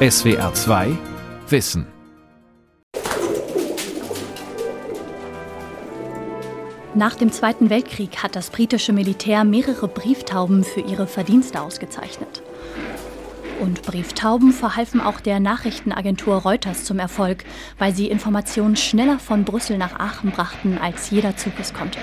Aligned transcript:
SWR 0.00 0.54
2 0.54 0.96
Wissen. 1.48 1.84
Nach 6.94 7.16
dem 7.16 7.32
Zweiten 7.32 7.68
Weltkrieg 7.68 8.22
hat 8.22 8.36
das 8.36 8.50
britische 8.50 8.92
Militär 8.92 9.42
mehrere 9.42 9.88
Brieftauben 9.88 10.62
für 10.62 10.82
ihre 10.82 11.08
Verdienste 11.08 11.60
ausgezeichnet. 11.60 12.44
Und 13.58 13.82
Brieftauben 13.82 14.52
verhalfen 14.52 15.00
auch 15.00 15.18
der 15.18 15.40
Nachrichtenagentur 15.40 16.36
Reuters 16.36 16.84
zum 16.84 17.00
Erfolg, 17.00 17.42
weil 17.78 17.92
sie 17.92 18.06
Informationen 18.06 18.76
schneller 18.76 19.18
von 19.18 19.44
Brüssel 19.44 19.78
nach 19.78 19.98
Aachen 19.98 20.30
brachten, 20.30 20.78
als 20.80 21.10
jeder 21.10 21.36
Zug 21.36 21.54
es 21.58 21.74
konnte. 21.74 21.98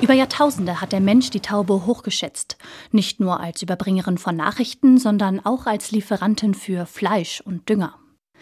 Über 0.00 0.12
Jahrtausende 0.12 0.80
hat 0.80 0.92
der 0.92 1.00
Mensch 1.00 1.30
die 1.30 1.40
Taube 1.40 1.86
hochgeschätzt, 1.86 2.58
nicht 2.92 3.18
nur 3.18 3.40
als 3.40 3.62
Überbringerin 3.62 4.18
von 4.18 4.36
Nachrichten, 4.36 4.98
sondern 4.98 5.44
auch 5.44 5.66
als 5.66 5.90
Lieferantin 5.90 6.52
für 6.52 6.84
Fleisch 6.84 7.40
und 7.40 7.68
Dünger. 7.68 7.94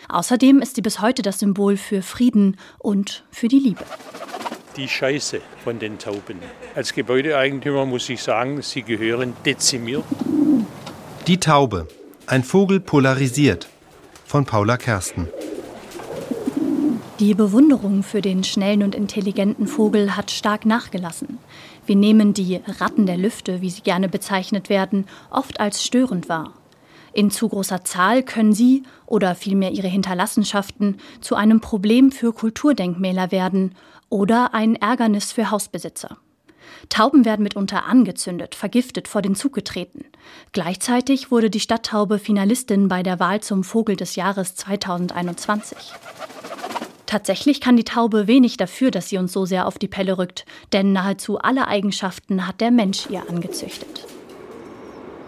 Außerdem 0.08 0.60
ist 0.60 0.74
sie 0.74 0.82
bis 0.82 1.00
heute 1.00 1.22
das 1.22 1.38
Symbol 1.38 1.76
für 1.76 2.02
Frieden 2.02 2.56
und 2.78 3.24
für 3.30 3.46
die 3.46 3.60
Liebe. 3.60 3.84
Die 4.76 4.88
Scheiße 4.88 5.40
von 5.62 5.78
den 5.78 5.98
Tauben. 5.98 6.40
Als 6.74 6.92
Gebäudeeigentümer 6.92 7.86
muss 7.86 8.08
ich 8.08 8.20
sagen, 8.20 8.60
sie 8.60 8.82
gehören 8.82 9.34
dezimiert. 9.46 10.04
Die 11.28 11.38
Taube. 11.38 11.86
Ein 12.26 12.42
Vogel 12.42 12.80
polarisiert. 12.80 13.68
Von 14.26 14.44
Paula 14.44 14.76
Kersten. 14.76 15.28
Die 17.20 17.34
Bewunderung 17.34 18.02
für 18.02 18.20
den 18.20 18.42
schnellen 18.42 18.82
und 18.82 18.96
intelligenten 18.96 19.68
Vogel 19.68 20.16
hat 20.16 20.32
stark 20.32 20.66
nachgelassen. 20.66 21.38
Wir 21.86 21.94
nehmen 21.94 22.34
die 22.34 22.60
Ratten 22.80 23.06
der 23.06 23.16
Lüfte, 23.16 23.60
wie 23.60 23.70
sie 23.70 23.82
gerne 23.82 24.08
bezeichnet 24.08 24.68
werden, 24.68 25.06
oft 25.30 25.60
als 25.60 25.84
störend 25.84 26.28
wahr. 26.28 26.54
In 27.12 27.30
zu 27.30 27.48
großer 27.48 27.84
Zahl 27.84 28.24
können 28.24 28.52
sie, 28.52 28.82
oder 29.06 29.36
vielmehr 29.36 29.70
ihre 29.70 29.86
Hinterlassenschaften, 29.86 30.96
zu 31.20 31.36
einem 31.36 31.60
Problem 31.60 32.10
für 32.10 32.32
Kulturdenkmäler 32.32 33.30
werden 33.30 33.76
oder 34.08 34.52
ein 34.52 34.74
Ärgernis 34.74 35.30
für 35.30 35.52
Hausbesitzer. 35.52 36.18
Tauben 36.88 37.24
werden 37.24 37.44
mitunter 37.44 37.86
angezündet, 37.86 38.56
vergiftet, 38.56 39.06
vor 39.06 39.22
den 39.22 39.36
Zug 39.36 39.52
getreten. 39.52 40.04
Gleichzeitig 40.50 41.30
wurde 41.30 41.48
die 41.48 41.60
Stadttaube 41.60 42.18
Finalistin 42.18 42.88
bei 42.88 43.04
der 43.04 43.20
Wahl 43.20 43.40
zum 43.40 43.62
Vogel 43.62 43.94
des 43.94 44.16
Jahres 44.16 44.56
2021. 44.56 45.78
Tatsächlich 47.14 47.60
kann 47.60 47.76
die 47.76 47.84
Taube 47.84 48.26
wenig 48.26 48.56
dafür, 48.56 48.90
dass 48.90 49.08
sie 49.08 49.18
uns 49.18 49.32
so 49.32 49.44
sehr 49.46 49.68
auf 49.68 49.78
die 49.78 49.86
Pelle 49.86 50.18
rückt, 50.18 50.44
denn 50.72 50.92
nahezu 50.92 51.38
alle 51.38 51.68
Eigenschaften 51.68 52.44
hat 52.44 52.60
der 52.60 52.72
Mensch 52.72 53.06
ihr 53.08 53.22
angezüchtet. 53.30 54.04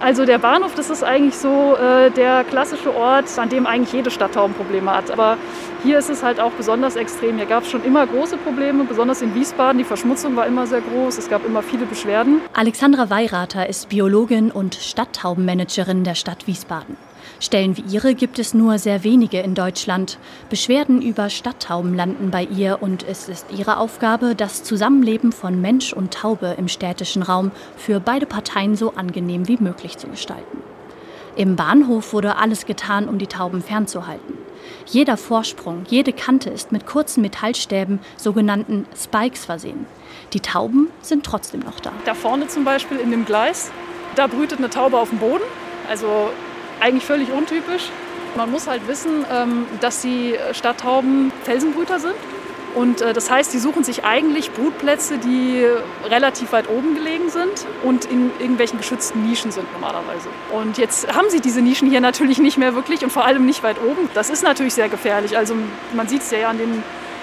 Also 0.00 0.24
der 0.24 0.38
Bahnhof, 0.38 0.74
das 0.74 0.90
ist 0.90 1.04
eigentlich 1.04 1.36
so 1.36 1.76
äh, 1.76 2.10
der 2.10 2.42
klassische 2.42 2.92
Ort, 2.92 3.26
an 3.38 3.50
dem 3.50 3.66
eigentlich 3.66 3.92
jede 3.92 4.10
Stadt 4.10 4.34
Taubenprobleme 4.34 4.90
hat. 4.90 5.12
Aber 5.12 5.36
hier 5.84 6.00
ist 6.00 6.10
es 6.10 6.24
halt 6.24 6.40
auch 6.40 6.50
besonders 6.50 6.96
extrem. 6.96 7.36
Hier 7.36 7.46
gab 7.46 7.62
es 7.62 7.70
schon 7.70 7.84
immer 7.84 8.04
große 8.04 8.36
Probleme, 8.38 8.82
besonders 8.82 9.22
in 9.22 9.36
Wiesbaden. 9.36 9.78
Die 9.78 9.84
Verschmutzung 9.84 10.34
war 10.34 10.48
immer 10.48 10.66
sehr 10.66 10.80
groß. 10.80 11.18
Es 11.18 11.30
gab 11.30 11.46
immer 11.46 11.62
viele 11.62 11.86
Beschwerden. 11.86 12.40
Alexandra 12.52 13.10
Weirater 13.10 13.68
ist 13.68 13.90
Biologin 13.90 14.50
und 14.50 14.74
Stadttaubenmanagerin 14.74 16.02
der 16.02 16.16
Stadt 16.16 16.48
Wiesbaden. 16.48 16.96
Stellen 17.40 17.76
wie 17.76 17.84
ihre 17.94 18.14
gibt 18.14 18.38
es 18.38 18.54
nur 18.54 18.78
sehr 18.78 19.04
wenige 19.04 19.40
in 19.40 19.54
Deutschland. 19.54 20.18
Beschwerden 20.48 21.02
über 21.02 21.30
Stadttauben 21.30 21.94
landen 21.94 22.30
bei 22.30 22.44
ihr 22.44 22.78
und 22.80 23.06
es 23.06 23.28
ist 23.28 23.46
ihre 23.56 23.78
Aufgabe, 23.78 24.34
das 24.34 24.62
Zusammenleben 24.64 25.32
von 25.32 25.60
Mensch 25.60 25.92
und 25.92 26.14
Taube 26.14 26.54
im 26.58 26.68
städtischen 26.68 27.22
Raum 27.22 27.50
für 27.76 28.00
beide 28.00 28.26
Parteien 28.26 28.76
so 28.76 28.94
angenehm 28.94 29.48
wie 29.48 29.58
möglich 29.60 29.98
zu 29.98 30.08
gestalten. 30.08 30.62
Im 31.36 31.54
Bahnhof 31.54 32.14
wurde 32.14 32.36
alles 32.36 32.64
getan, 32.64 33.08
um 33.08 33.18
die 33.18 33.26
Tauben 33.26 33.62
fernzuhalten. 33.62 34.38
Jeder 34.86 35.18
Vorsprung, 35.18 35.84
jede 35.88 36.12
Kante 36.12 36.48
ist 36.48 36.72
mit 36.72 36.86
kurzen 36.86 37.20
Metallstäben, 37.20 38.00
sogenannten 38.16 38.86
Spikes, 38.96 39.44
versehen. 39.44 39.86
Die 40.32 40.40
Tauben 40.40 40.88
sind 41.02 41.24
trotzdem 41.24 41.60
noch 41.60 41.78
da. 41.80 41.92
Da 42.06 42.14
vorne 42.14 42.48
zum 42.48 42.64
Beispiel 42.64 42.96
in 42.98 43.10
dem 43.10 43.26
Gleis, 43.26 43.70
da 44.14 44.26
brütet 44.26 44.58
eine 44.58 44.70
Taube 44.70 44.98
auf 44.98 45.10
dem 45.10 45.18
Boden. 45.18 45.42
Also 45.88 46.30
eigentlich 46.80 47.04
völlig 47.04 47.30
untypisch. 47.32 47.90
Man 48.36 48.50
muss 48.50 48.66
halt 48.66 48.86
wissen, 48.86 49.24
ähm, 49.32 49.66
dass 49.80 50.02
die 50.02 50.34
Stadttauben 50.52 51.32
Felsenbrüter 51.44 51.98
sind. 51.98 52.14
Und 52.74 53.00
äh, 53.00 53.14
das 53.14 53.30
heißt, 53.30 53.52
sie 53.52 53.58
suchen 53.58 53.84
sich 53.84 54.04
eigentlich 54.04 54.52
Brutplätze, 54.52 55.16
die 55.16 55.64
relativ 56.04 56.52
weit 56.52 56.68
oben 56.68 56.94
gelegen 56.94 57.30
sind 57.30 57.66
und 57.82 58.04
in 58.04 58.30
irgendwelchen 58.38 58.76
geschützten 58.76 59.26
Nischen 59.26 59.50
sind 59.50 59.72
normalerweise. 59.72 60.28
Und 60.52 60.76
jetzt 60.76 61.10
haben 61.14 61.30
sie 61.30 61.40
diese 61.40 61.62
Nischen 61.62 61.88
hier 61.88 62.02
natürlich 62.02 62.38
nicht 62.38 62.58
mehr 62.58 62.74
wirklich 62.74 63.02
und 63.02 63.10
vor 63.10 63.24
allem 63.24 63.46
nicht 63.46 63.62
weit 63.62 63.80
oben. 63.82 64.10
Das 64.12 64.28
ist 64.28 64.42
natürlich 64.42 64.74
sehr 64.74 64.90
gefährlich. 64.90 65.38
Also 65.38 65.54
man 65.94 66.06
sieht 66.06 66.20
es 66.20 66.30
ja 66.30 66.50
an 66.50 66.58
den 66.58 66.82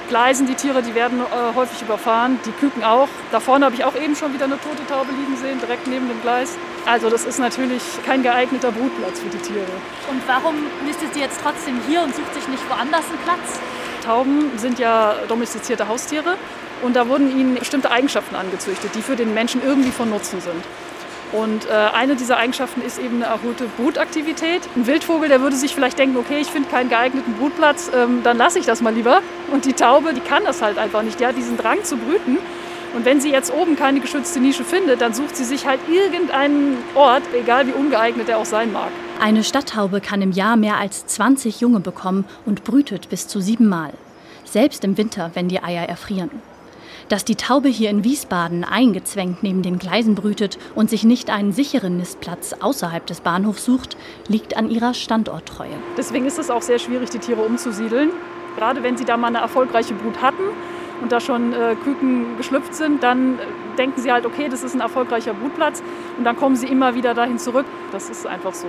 Gleisen, 0.09 0.45
die 0.47 0.55
Tiere, 0.55 0.81
die 0.81 0.95
werden 0.95 1.19
äh, 1.19 1.55
häufig 1.55 1.81
überfahren, 1.81 2.39
die 2.45 2.51
Küken 2.51 2.83
auch. 2.83 3.07
Da 3.31 3.39
vorne 3.39 3.65
habe 3.65 3.75
ich 3.75 3.83
auch 3.83 3.95
eben 3.95 4.15
schon 4.15 4.33
wieder 4.33 4.45
eine 4.45 4.59
tote 4.59 4.85
Taube 4.87 5.11
liegen 5.11 5.37
sehen, 5.37 5.59
direkt 5.59 5.87
neben 5.87 6.07
dem 6.07 6.21
Gleis. 6.21 6.57
Also 6.85 7.09
das 7.09 7.25
ist 7.25 7.39
natürlich 7.39 7.81
kein 8.05 8.23
geeigneter 8.23 8.71
Brutplatz 8.71 9.19
für 9.19 9.29
die 9.29 9.37
Tiere. 9.37 9.65
Und 10.09 10.21
warum 10.27 10.55
nistet 10.85 11.13
sie 11.13 11.21
jetzt 11.21 11.39
trotzdem 11.41 11.79
hier 11.87 12.01
und 12.01 12.15
sucht 12.15 12.33
sich 12.33 12.47
nicht 12.47 12.63
woanders 12.69 13.05
einen 13.09 13.19
Platz? 13.23 13.59
Tauben 14.03 14.51
sind 14.57 14.79
ja 14.79 15.15
domestizierte 15.27 15.87
Haustiere 15.87 16.35
und 16.81 16.95
da 16.95 17.07
wurden 17.07 17.31
ihnen 17.31 17.55
bestimmte 17.55 17.89
Eigenschaften 17.89 18.35
angezüchtet, 18.35 18.91
die 18.95 19.01
für 19.01 19.15
den 19.15 19.33
Menschen 19.33 19.63
irgendwie 19.63 19.91
von 19.91 20.09
Nutzen 20.09 20.41
sind. 20.41 20.63
Und 21.33 21.65
äh, 21.65 21.71
eine 21.71 22.15
dieser 22.15 22.37
Eigenschaften 22.37 22.81
ist 22.81 22.99
eben 22.99 23.15
eine 23.15 23.25
erhöhte 23.25 23.65
Brutaktivität. 23.77 24.61
Ein 24.75 24.85
Wildvogel, 24.85 25.29
der 25.29 25.41
würde 25.41 25.55
sich 25.55 25.73
vielleicht 25.73 25.97
denken, 25.97 26.17
okay, 26.17 26.39
ich 26.39 26.47
finde 26.47 26.69
keinen 26.69 26.89
geeigneten 26.89 27.33
Brutplatz, 27.33 27.89
ähm, 27.93 28.21
dann 28.23 28.37
lasse 28.37 28.59
ich 28.59 28.65
das 28.65 28.81
mal 28.81 28.93
lieber. 28.93 29.21
Und 29.51 29.65
die 29.65 29.73
Taube, 29.73 30.13
die 30.13 30.21
kann 30.21 30.43
das 30.43 30.61
halt 30.61 30.77
einfach 30.77 31.01
nicht. 31.01 31.19
Die 31.19 31.25
hat 31.25 31.35
diesen 31.35 31.57
Drang 31.57 31.83
zu 31.83 31.97
brüten. 31.97 32.37
Und 32.95 33.05
wenn 33.05 33.19
sie 33.19 33.31
jetzt 33.31 33.51
oben 33.51 33.75
keine 33.75 33.99
geschützte 33.99 34.39
Nische 34.39 34.63
findet, 34.63 35.01
dann 35.01 35.15
sucht 35.15 35.35
sie 35.35 35.43
sich 35.43 35.65
halt 35.65 35.79
irgendeinen 35.89 36.77
Ort, 36.93 37.23
egal 37.33 37.65
wie 37.65 37.71
ungeeignet 37.71 38.29
er 38.29 38.37
auch 38.37 38.45
sein 38.45 38.71
mag. 38.71 38.91
Eine 39.19 39.43
Stadttaube 39.43 39.99
kann 39.99 40.21
im 40.21 40.31
Jahr 40.31 40.55
mehr 40.55 40.77
als 40.77 41.07
20 41.07 41.59
Junge 41.59 41.79
bekommen 41.79 42.25
und 42.45 42.63
brütet 42.63 43.09
bis 43.09 43.27
zu 43.27 43.41
siebenmal. 43.41 43.93
Selbst 44.45 44.83
im 44.83 44.97
Winter, 44.97 45.31
wenn 45.33 45.47
die 45.47 45.63
Eier 45.63 45.89
erfrieren. 45.89 46.29
Dass 47.13 47.25
die 47.25 47.35
Taube 47.35 47.69
hier 47.69 47.91
in 47.91 48.03
Wiesbaden 48.03 48.63
eingezwängt 48.63 49.43
neben 49.43 49.61
den 49.61 49.77
Gleisen 49.77 50.15
brütet 50.15 50.57
und 50.73 50.89
sich 50.89 51.03
nicht 51.03 51.29
einen 51.29 51.51
sicheren 51.51 51.97
Nistplatz 51.97 52.55
außerhalb 52.59 53.05
des 53.05 53.21
Bahnhofs 53.21 53.65
sucht, 53.65 53.97
liegt 54.27 54.57
an 54.57 54.67
ihrer 54.67 54.95
Standorttreue. 54.95 55.75
Deswegen 55.95 56.25
ist 56.25 56.39
es 56.39 56.49
auch 56.49 56.63
sehr 56.63 56.79
schwierig, 56.79 57.11
die 57.11 57.19
Tiere 57.19 57.41
umzusiedeln. 57.41 58.09
Gerade 58.57 58.81
wenn 58.81 58.97
sie 58.97 59.05
da 59.05 59.15
mal 59.15 59.27
eine 59.27 59.37
erfolgreiche 59.37 59.93
Brut 59.93 60.23
hatten 60.23 60.41
und 61.03 61.11
da 61.11 61.19
schon 61.19 61.53
äh, 61.53 61.75
Küken 61.83 62.35
geschlüpft 62.37 62.73
sind, 62.73 63.03
dann 63.03 63.37
äh, 63.37 63.41
denken 63.77 64.01
sie 64.01 64.11
halt, 64.11 64.25
okay, 64.25 64.49
das 64.49 64.63
ist 64.63 64.73
ein 64.73 64.81
erfolgreicher 64.81 65.35
Brutplatz 65.35 65.83
und 66.17 66.23
dann 66.23 66.35
kommen 66.35 66.55
sie 66.55 66.65
immer 66.65 66.95
wieder 66.95 67.13
dahin 67.13 67.37
zurück. 67.37 67.67
Das 67.91 68.09
ist 68.09 68.25
einfach 68.25 68.55
so. 68.55 68.65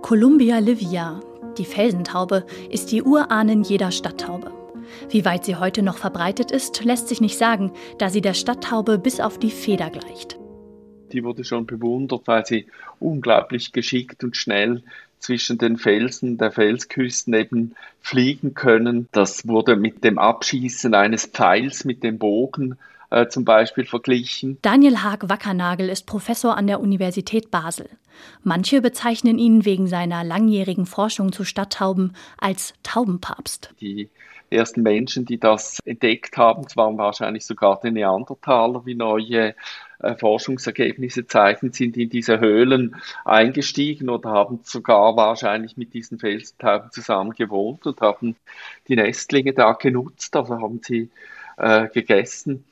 Columbia 0.00 0.60
livia, 0.60 1.20
die 1.58 1.66
Felsentaube, 1.66 2.46
ist 2.70 2.90
die 2.90 3.02
Urahnin 3.02 3.64
jeder 3.64 3.90
Stadttaube. 3.90 4.55
Wie 5.10 5.24
weit 5.24 5.44
sie 5.44 5.56
heute 5.56 5.82
noch 5.82 5.96
verbreitet 5.96 6.50
ist, 6.50 6.84
lässt 6.84 7.08
sich 7.08 7.20
nicht 7.20 7.38
sagen, 7.38 7.72
da 7.98 8.10
sie 8.10 8.20
der 8.20 8.34
Stadttaube 8.34 8.98
bis 8.98 9.20
auf 9.20 9.38
die 9.38 9.50
Feder 9.50 9.90
gleicht. 9.90 10.38
Die 11.12 11.22
wurde 11.22 11.44
schon 11.44 11.66
bewundert, 11.66 12.22
weil 12.26 12.44
sie 12.44 12.66
unglaublich 12.98 13.72
geschickt 13.72 14.24
und 14.24 14.36
schnell 14.36 14.82
zwischen 15.18 15.58
den 15.58 15.76
Felsen 15.76 16.38
der 16.38 16.50
Felsküsten 16.50 17.34
eben 17.34 17.74
fliegen 18.00 18.54
können. 18.54 19.08
Das 19.12 19.46
wurde 19.46 19.76
mit 19.76 20.04
dem 20.04 20.18
Abschießen 20.18 20.94
eines 20.94 21.26
Pfeils 21.26 21.84
mit 21.84 22.02
dem 22.02 22.18
Bogen 22.18 22.76
äh, 23.10 23.28
zum 23.28 23.44
Beispiel 23.44 23.84
verglichen. 23.84 24.58
Daniel 24.62 24.98
Haag-Wackernagel 24.98 25.88
ist 25.88 26.06
Professor 26.06 26.56
an 26.56 26.66
der 26.66 26.80
Universität 26.80 27.50
Basel. 27.50 27.88
Manche 28.42 28.80
bezeichnen 28.80 29.38
ihn 29.38 29.64
wegen 29.64 29.86
seiner 29.86 30.24
langjährigen 30.24 30.86
Forschung 30.86 31.32
zu 31.32 31.44
Stadttauben 31.44 32.14
als 32.38 32.74
Taubenpapst. 32.82 33.74
Die 33.80 34.08
ersten 34.50 34.82
Menschen, 34.82 35.24
die 35.24 35.38
das 35.38 35.80
entdeckt 35.84 36.36
haben, 36.36 36.64
waren 36.74 36.98
wahrscheinlich 36.98 37.44
sogar 37.44 37.80
die 37.82 37.90
Neandertaler, 37.90 38.86
wie 38.86 38.94
neue 38.94 39.54
äh, 39.98 40.14
Forschungsergebnisse 40.16 41.26
zeigen, 41.26 41.72
sind 41.72 41.96
in 41.96 42.08
diese 42.08 42.38
Höhlen 42.38 42.96
eingestiegen 43.24 44.08
oder 44.08 44.30
haben 44.30 44.60
sogar 44.62 45.16
wahrscheinlich 45.16 45.76
mit 45.76 45.94
diesen 45.94 46.18
Felstauben 46.18 46.90
zusammen 46.92 47.32
gewohnt 47.32 47.86
und 47.86 48.00
haben 48.00 48.36
die 48.88 48.96
Nestlinge 48.96 49.52
da 49.52 49.72
genutzt, 49.72 50.34
also 50.36 50.60
haben 50.60 50.80
sie 50.82 51.10
äh, 51.56 51.88
gegessen. 51.88 52.64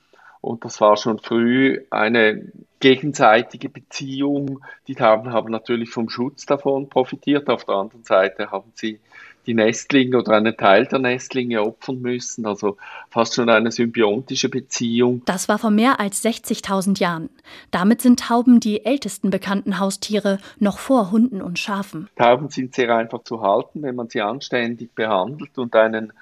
Und 0.44 0.64
das 0.64 0.81
war 0.82 0.99
schon 0.99 1.19
früh 1.19 1.81
eine 1.91 2.52
gegenseitige 2.79 3.70
Beziehung. 3.70 4.61
Die 4.87 4.94
Tauben 4.94 5.32
haben 5.32 5.50
natürlich 5.50 5.88
vom 5.88 6.11
Schutz 6.11 6.44
davon 6.44 6.91
profitiert. 6.91 7.49
Auf 7.49 7.64
der 7.64 7.76
anderen 7.76 8.05
Seite 8.05 8.50
haben 8.50 8.70
sie 8.75 9.00
die 9.46 9.55
Nestlinge 9.55 10.19
oder 10.19 10.32
einen 10.32 10.55
Teil 10.55 10.87
der 10.87 10.99
Nestlinge 10.99 11.62
opfern 11.62 12.02
müssen. 12.02 12.44
Also 12.44 12.76
fast 13.08 13.35
schon 13.35 13.49
eine 13.49 13.73
symbiontische 13.73 14.50
Beziehung. 14.50 15.23
Das 15.25 15.49
war 15.49 15.58
vor 15.58 15.70
mehr 15.70 15.99
als 15.99 16.23
60.000 16.23 17.00
Jahren. 17.00 17.31
Damit 17.70 18.02
sind 18.02 18.20
Tauben 18.20 18.61
die 18.61 18.85
ältesten 18.85 19.31
bekannten 19.31 19.79
Haustiere, 19.79 20.38
noch 20.58 20.79
vor 20.79 21.11
Hunden 21.11 21.41
und 21.41 21.58
Schafen. 21.58 22.11
Tauben 22.17 22.50
sind 22.50 22.75
sehr 22.75 22.94
einfach 22.94 23.25
zu 23.25 23.41
halten, 23.41 23.82
wenn 23.82 23.96
man 23.96 24.11
sie 24.11 24.20
anständig 24.20 24.94
behandelt 24.94 25.56
und 25.56 25.75
einen 25.75 26.12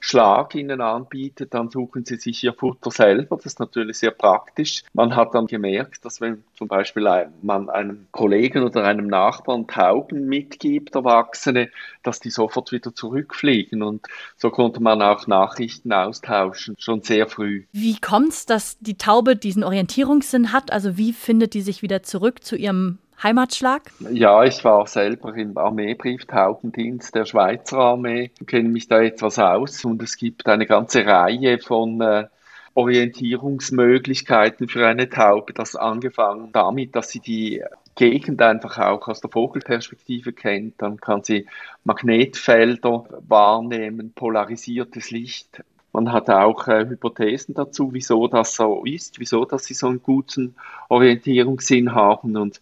Schlag 0.00 0.54
ihnen 0.54 0.80
anbietet, 0.80 1.54
dann 1.54 1.68
suchen 1.68 2.04
sie 2.04 2.16
sich 2.16 2.42
ihr 2.42 2.54
Futter 2.54 2.90
selber. 2.90 3.36
Das 3.36 3.46
ist 3.46 3.60
natürlich 3.60 3.98
sehr 3.98 4.10
praktisch. 4.10 4.82
Man 4.94 5.14
hat 5.14 5.34
dann 5.34 5.46
gemerkt, 5.46 6.04
dass 6.04 6.20
wenn 6.20 6.42
zum 6.54 6.68
Beispiel 6.68 7.08
man 7.42 7.68
einem 7.68 8.06
Kollegen 8.10 8.62
oder 8.62 8.84
einem 8.84 9.06
Nachbarn 9.06 9.66
Tauben 9.66 10.26
mitgibt, 10.26 10.94
Erwachsene, 10.94 11.70
dass 12.02 12.18
die 12.18 12.30
sofort 12.30 12.72
wieder 12.72 12.94
zurückfliegen. 12.94 13.82
Und 13.82 14.06
so 14.36 14.50
konnte 14.50 14.82
man 14.82 15.02
auch 15.02 15.26
Nachrichten 15.26 15.92
austauschen, 15.92 16.76
schon 16.78 17.02
sehr 17.02 17.28
früh. 17.28 17.64
Wie 17.72 17.98
kommt 18.00 18.30
es, 18.30 18.46
dass 18.46 18.78
die 18.78 18.96
Taube 18.96 19.36
diesen 19.36 19.64
Orientierungssinn 19.64 20.52
hat? 20.52 20.72
Also 20.72 20.96
wie 20.96 21.12
findet 21.12 21.54
die 21.54 21.62
sich 21.62 21.82
wieder 21.82 22.02
zurück 22.02 22.42
zu 22.42 22.56
ihrem 22.56 22.98
Heimatschlag? 23.22 23.82
Ja, 24.10 24.44
ich 24.44 24.64
war 24.64 24.86
selber 24.86 25.34
im 25.34 25.58
Armeebrieftaubendienst 25.58 27.14
der 27.14 27.26
Schweizer 27.26 27.78
Armee, 27.78 28.30
kenne 28.46 28.70
mich 28.70 28.88
da 28.88 29.00
etwas 29.00 29.38
aus 29.38 29.84
und 29.84 30.02
es 30.02 30.16
gibt 30.16 30.46
eine 30.48 30.66
ganze 30.66 31.04
Reihe 31.04 31.58
von 31.58 32.00
äh, 32.00 32.28
Orientierungsmöglichkeiten 32.74 34.68
für 34.68 34.86
eine 34.86 35.08
Taube. 35.10 35.52
Das 35.52 35.76
angefangen 35.76 36.50
damit, 36.52 36.96
dass 36.96 37.10
sie 37.10 37.20
die 37.20 37.62
Gegend 37.94 38.40
einfach 38.40 38.78
auch 38.78 39.08
aus 39.08 39.20
der 39.20 39.30
Vogelperspektive 39.30 40.32
kennt. 40.32 40.80
Dann 40.80 40.98
kann 40.98 41.22
sie 41.22 41.46
Magnetfelder 41.84 43.04
wahrnehmen, 43.28 44.12
polarisiertes 44.14 45.10
Licht. 45.10 45.62
Man 45.92 46.12
hat 46.12 46.30
auch 46.30 46.68
äh, 46.68 46.86
Hypothesen 46.88 47.54
dazu, 47.54 47.92
wieso 47.92 48.28
das 48.28 48.54
so 48.54 48.84
ist, 48.84 49.18
wieso 49.18 49.44
dass 49.44 49.64
sie 49.64 49.74
so 49.74 49.88
einen 49.88 50.02
guten 50.02 50.54
Orientierungssinn 50.88 51.94
haben. 51.94 52.36
Und 52.36 52.60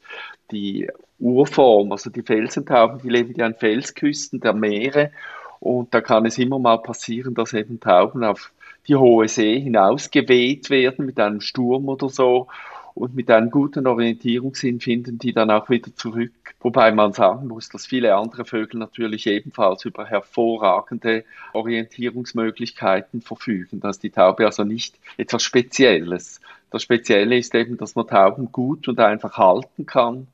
die 0.50 0.88
Urform, 1.18 1.92
also 1.92 2.10
die 2.10 2.22
Felsentauben, 2.22 3.00
die 3.02 3.08
leben 3.08 3.34
ja 3.36 3.46
an 3.46 3.54
Felsküsten 3.54 4.40
der 4.40 4.52
Meere 4.52 5.10
und 5.60 5.92
da 5.92 6.00
kann 6.00 6.26
es 6.26 6.38
immer 6.38 6.58
mal 6.58 6.78
passieren, 6.78 7.34
dass 7.34 7.52
eben 7.52 7.80
Tauben 7.80 8.24
auf 8.24 8.52
die 8.86 8.96
hohe 8.96 9.28
See 9.28 9.60
hinausgeweht 9.60 10.70
werden 10.70 11.06
mit 11.06 11.18
einem 11.18 11.40
Sturm 11.40 11.88
oder 11.88 12.08
so 12.08 12.46
und 12.94 13.14
mit 13.14 13.30
einem 13.30 13.50
guten 13.50 13.86
Orientierungssinn 13.86 14.80
finden 14.80 15.18
die 15.18 15.32
dann 15.32 15.50
auch 15.50 15.68
wieder 15.70 15.94
zurück. 15.94 16.32
Wobei 16.60 16.90
man 16.90 17.12
sagen 17.12 17.46
muss, 17.46 17.68
dass 17.68 17.86
viele 17.86 18.16
andere 18.16 18.44
Vögel 18.44 18.80
natürlich 18.80 19.26
ebenfalls 19.28 19.84
über 19.84 20.06
hervorragende 20.06 21.24
Orientierungsmöglichkeiten 21.52 23.20
verfügen. 23.20 23.78
Da 23.80 23.90
ist 23.90 24.02
die 24.02 24.10
Taube 24.10 24.46
also 24.46 24.64
nicht 24.64 24.98
etwas 25.16 25.44
Spezielles. 25.44 26.40
Das 26.70 26.82
Spezielle 26.82 27.38
ist 27.38 27.54
eben, 27.54 27.76
dass 27.76 27.94
man 27.94 28.08
Tauben 28.08 28.50
gut 28.50 28.88
und 28.88 28.98
einfach 28.98 29.36
halten 29.36 29.86
kann 29.86 30.26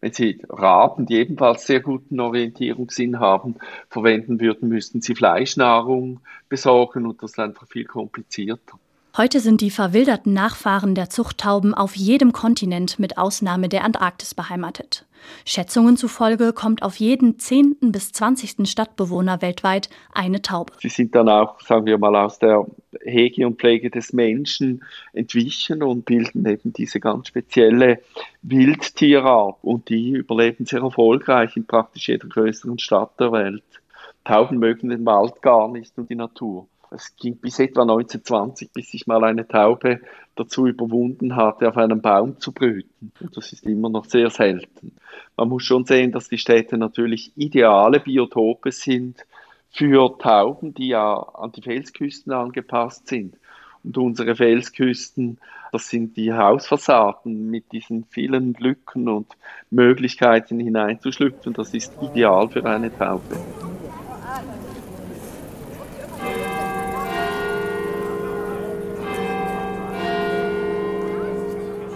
wenn 0.00 0.12
Sie 0.12 0.42
Raben, 0.48 1.06
die 1.06 1.16
ebenfalls 1.16 1.66
sehr 1.66 1.80
guten 1.80 2.20
Orientierungssinn 2.20 3.18
haben, 3.20 3.56
verwenden 3.88 4.40
würden, 4.40 4.68
müssten 4.68 5.00
Sie 5.00 5.14
Fleischnahrung 5.14 6.20
besorgen 6.48 7.06
und 7.06 7.22
das 7.22 7.32
ist 7.32 7.38
einfach 7.38 7.66
viel 7.66 7.84
komplizierter. 7.84 8.78
Heute 9.16 9.40
sind 9.40 9.62
die 9.62 9.70
verwilderten 9.70 10.34
Nachfahren 10.34 10.94
der 10.94 11.08
Zuchttauben 11.08 11.72
auf 11.72 11.96
jedem 11.96 12.34
Kontinent 12.34 12.98
mit 12.98 13.16
Ausnahme 13.16 13.70
der 13.70 13.82
Antarktis 13.82 14.34
beheimatet. 14.34 15.06
Schätzungen 15.46 15.96
zufolge 15.96 16.52
kommt 16.52 16.82
auf 16.82 16.96
jeden 16.96 17.38
zehnten 17.38 17.92
bis 17.92 18.12
zwanzigsten 18.12 18.66
Stadtbewohner 18.66 19.40
weltweit 19.40 19.88
eine 20.12 20.42
Taube. 20.42 20.74
Sie 20.80 20.90
sind 20.90 21.14
dann 21.14 21.30
auch, 21.30 21.58
sagen 21.60 21.86
wir 21.86 21.96
mal, 21.96 22.14
aus 22.14 22.38
der 22.38 22.66
Hege 23.02 23.46
und 23.46 23.58
Pflege 23.58 23.88
des 23.88 24.12
Menschen 24.12 24.84
entwichen 25.14 25.82
und 25.82 26.04
bilden 26.04 26.46
eben 26.46 26.74
diese 26.74 27.00
ganz 27.00 27.28
spezielle 27.28 28.02
Wildtierart. 28.42 29.56
Und 29.62 29.88
die 29.88 30.10
überleben 30.10 30.66
sehr 30.66 30.82
erfolgreich 30.82 31.56
in 31.56 31.66
praktisch 31.66 32.08
jeder 32.08 32.28
größeren 32.28 32.78
Stadt 32.78 33.18
der 33.18 33.32
Welt. 33.32 33.64
Tauben 34.24 34.58
mögen 34.58 34.90
den 34.90 35.06
Wald 35.06 35.40
gar 35.40 35.68
nicht 35.68 35.96
und 35.96 36.10
die 36.10 36.16
Natur. 36.16 36.66
Es 36.90 37.16
ging 37.16 37.36
bis 37.36 37.58
etwa 37.58 37.82
1920, 37.82 38.72
bis 38.72 38.90
sich 38.90 39.06
mal 39.06 39.24
eine 39.24 39.46
Taube 39.46 40.00
dazu 40.34 40.66
überwunden 40.66 41.36
hatte, 41.36 41.68
auf 41.68 41.76
einem 41.76 42.00
Baum 42.00 42.38
zu 42.38 42.52
brüten. 42.52 43.12
Und 43.20 43.36
das 43.36 43.52
ist 43.52 43.64
immer 43.64 43.88
noch 43.88 44.04
sehr 44.04 44.30
selten. 44.30 44.92
Man 45.36 45.48
muss 45.48 45.64
schon 45.64 45.84
sehen, 45.84 46.12
dass 46.12 46.28
die 46.28 46.38
Städte 46.38 46.78
natürlich 46.78 47.32
ideale 47.36 48.00
Biotope 48.00 48.70
sind 48.70 49.24
für 49.70 50.16
Tauben, 50.18 50.74
die 50.74 50.88
ja 50.88 51.14
an 51.14 51.52
die 51.52 51.62
Felsküsten 51.62 52.32
angepasst 52.32 53.08
sind. 53.08 53.36
Und 53.84 53.98
unsere 53.98 54.34
Felsküsten, 54.34 55.38
das 55.70 55.88
sind 55.88 56.16
die 56.16 56.32
Hausfassaden 56.32 57.50
mit 57.50 57.70
diesen 57.72 58.04
vielen 58.04 58.54
Lücken 58.54 59.08
und 59.08 59.28
Möglichkeiten 59.70 60.58
hineinzuschlüpfen. 60.58 61.52
Das 61.52 61.72
ist 61.74 61.92
ideal 62.00 62.48
für 62.48 62.64
eine 62.64 62.96
Taube. 62.96 63.36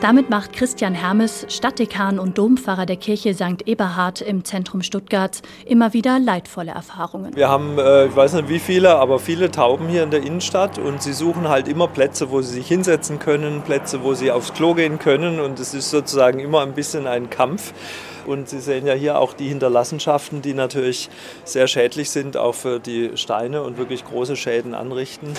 Damit 0.01 0.31
macht 0.31 0.55
Christian 0.55 0.95
Hermes, 0.95 1.45
Stadtdekan 1.51 2.19
und 2.19 2.39
Dompfarrer 2.39 2.87
der 2.87 2.97
Kirche 2.97 3.35
St. 3.35 3.67
Eberhard 3.67 4.23
im 4.23 4.47
Zentrum 4.47 4.81
Stuttgarts, 4.81 5.43
immer 5.67 5.93
wieder 5.93 6.19
leidvolle 6.19 6.71
Erfahrungen. 6.71 7.37
Wir 7.37 7.51
haben, 7.51 7.79
äh, 7.79 8.07
ich 8.07 8.17
weiß 8.17 8.33
nicht 8.33 8.49
wie 8.49 8.61
viele, 8.61 8.97
aber 8.97 9.19
viele 9.19 9.51
Tauben 9.51 9.89
hier 9.89 10.03
in 10.03 10.11
der 10.11 10.23
Innenstadt 10.23 10.79
und 10.79 11.03
sie 11.03 11.13
suchen 11.13 11.51
halt 11.51 11.69
immer 11.69 11.87
Plätze, 11.87 12.31
wo 12.31 12.41
sie 12.41 12.55
sich 12.55 12.67
hinsetzen 12.67 13.19
können, 13.19 13.61
Plätze, 13.61 14.03
wo 14.03 14.15
sie 14.15 14.33
aufs 14.33 14.55
Klo 14.55 14.73
gehen 14.73 14.99
können 14.99 15.39
und 15.39 15.61
es 15.61 15.75
ist 15.75 15.91
sozusagen 15.91 16.39
immer 16.39 16.63
ein 16.63 16.73
bisschen 16.73 17.07
ein 17.07 17.29
Kampf. 17.29 17.75
Und 18.27 18.49
Sie 18.49 18.61
sehen 18.61 18.87
ja 18.87 18.93
hier 18.93 19.19
auch 19.19 19.33
die 19.33 19.49
Hinterlassenschaften, 19.49 20.43
die 20.43 20.53
natürlich 20.55 21.09
sehr 21.45 21.67
schädlich 21.67 22.11
sind, 22.11 22.37
auch 22.37 22.55
für 22.55 22.79
die 22.79 23.17
Steine 23.17 23.63
und 23.63 23.79
wirklich 23.79 24.05
große 24.05 24.37
Schäden 24.37 24.75
anrichten. 24.75 25.33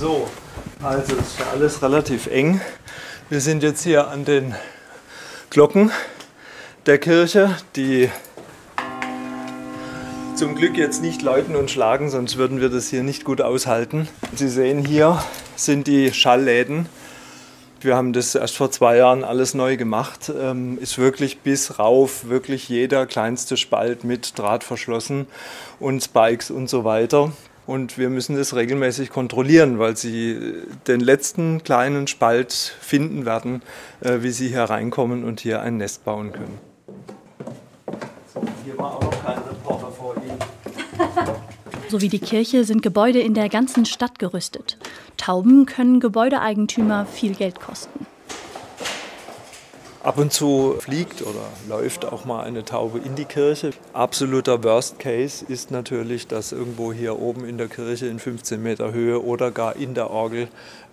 So, 0.00 0.26
also 0.82 1.14
ist 1.14 1.38
ja 1.38 1.44
alles 1.52 1.82
relativ 1.82 2.26
eng. 2.26 2.62
Wir 3.28 3.42
sind 3.42 3.62
jetzt 3.62 3.82
hier 3.82 4.08
an 4.08 4.24
den 4.24 4.54
Glocken 5.50 5.90
der 6.86 6.96
Kirche, 6.96 7.54
die 7.76 8.08
zum 10.36 10.54
Glück 10.54 10.78
jetzt 10.78 11.02
nicht 11.02 11.20
läuten 11.20 11.54
und 11.54 11.70
schlagen, 11.70 12.08
sonst 12.08 12.38
würden 12.38 12.62
wir 12.62 12.70
das 12.70 12.88
hier 12.88 13.02
nicht 13.02 13.26
gut 13.26 13.42
aushalten. 13.42 14.08
Sie 14.34 14.48
sehen 14.48 14.86
hier 14.86 15.22
sind 15.54 15.86
die 15.86 16.14
Schallläden. 16.14 16.86
Wir 17.82 17.94
haben 17.94 18.14
das 18.14 18.34
erst 18.34 18.56
vor 18.56 18.70
zwei 18.70 18.96
Jahren 18.96 19.22
alles 19.22 19.52
neu 19.52 19.76
gemacht. 19.76 20.32
Ähm, 20.34 20.78
ist 20.80 20.96
wirklich 20.96 21.40
bis 21.40 21.78
rauf, 21.78 22.26
wirklich 22.26 22.70
jeder 22.70 23.04
kleinste 23.04 23.58
Spalt 23.58 24.04
mit 24.04 24.38
Draht 24.38 24.64
verschlossen 24.64 25.26
und 25.78 26.02
Spikes 26.02 26.50
und 26.50 26.70
so 26.70 26.84
weiter 26.84 27.32
und 27.70 27.98
wir 27.98 28.10
müssen 28.10 28.34
das 28.34 28.56
regelmäßig 28.56 29.10
kontrollieren, 29.10 29.78
weil 29.78 29.96
sie 29.96 30.36
den 30.88 30.98
letzten 30.98 31.62
kleinen 31.62 32.08
Spalt 32.08 32.52
finden 32.52 33.24
werden, 33.24 33.62
äh, 34.00 34.22
wie 34.22 34.30
sie 34.30 34.48
hier 34.48 34.64
reinkommen 34.64 35.22
und 35.22 35.38
hier 35.38 35.62
ein 35.62 35.76
Nest 35.76 36.04
bauen 36.04 36.32
können. 36.32 36.58
So, 38.34 38.42
hier 38.64 38.76
war 38.76 38.96
auch 38.96 39.02
noch 39.02 39.24
kein 39.24 39.38
Reporter 39.38 39.92
vor 39.92 40.16
Ihnen. 40.16 40.38
So 41.88 42.00
wie 42.00 42.08
die 42.08 42.20
Kirche 42.20 42.62
sind 42.62 42.82
Gebäude 42.82 43.18
in 43.18 43.34
der 43.34 43.48
ganzen 43.48 43.84
Stadt 43.84 44.20
gerüstet. 44.20 44.78
Tauben 45.16 45.66
können 45.66 45.98
Gebäudeeigentümer 45.98 47.04
viel 47.04 47.34
Geld 47.34 47.58
kosten. 47.58 48.06
Ab 50.02 50.16
und 50.16 50.32
zu 50.32 50.76
fliegt 50.78 51.20
oder 51.20 51.44
läuft 51.68 52.06
auch 52.06 52.24
mal 52.24 52.42
eine 52.42 52.64
Taube 52.64 53.00
in 53.00 53.16
die 53.16 53.26
Kirche. 53.26 53.72
Absoluter 53.92 54.64
Worst 54.64 54.98
Case 54.98 55.44
ist 55.46 55.70
natürlich, 55.70 56.26
dass 56.26 56.52
irgendwo 56.52 56.90
hier 56.90 57.18
oben 57.18 57.44
in 57.44 57.58
der 57.58 57.68
Kirche 57.68 58.06
in 58.06 58.18
15 58.18 58.62
Meter 58.62 58.92
Höhe 58.92 59.22
oder 59.22 59.50
gar 59.50 59.76
in 59.76 59.92
der 59.92 60.08
Orgel 60.10 60.48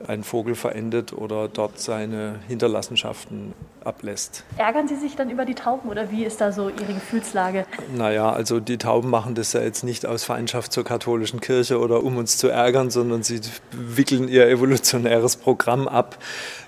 ein 0.06 0.24
Vogel 0.24 0.56
verendet 0.56 1.14
oder 1.14 1.48
dort 1.48 1.80
seine 1.80 2.40
Hinterlassenschaften 2.48 3.54
ablässt. 3.84 4.44
Ärgern 4.58 4.88
Sie 4.88 4.96
sich 4.96 5.16
dann 5.16 5.30
über 5.30 5.46
die 5.46 5.56
Tauben 5.56 5.90
oder 5.90 6.12
wie 6.12 6.26
ist 6.26 6.42
da 6.42 6.52
so 6.52 6.70
Ihre 6.70 6.94
Gefühlslage? 6.94 7.66
Naja, 7.96 8.32
also 8.32 8.60
die 8.60 8.78
Tauben 8.78 9.10
machen 9.10 9.34
das 9.34 9.54
ja 9.54 9.62
jetzt 9.62 9.84
nicht 9.84 10.06
aus 10.06 10.24
Feindschaft 10.24 10.72
zur 10.72 10.84
katholischen 10.84 11.40
Kirche 11.42 11.80
oder 11.80 12.04
um 12.04 12.18
uns 12.18 12.38
zu 12.38 12.50
ärgern, 12.50 12.92
sondern 12.92 13.24
sie 13.24 13.40
wickeln 13.72 14.28
ihr 14.28 14.48
evolutionäres 14.48 15.38
Programm 15.38 15.88
ab. 15.88 16.18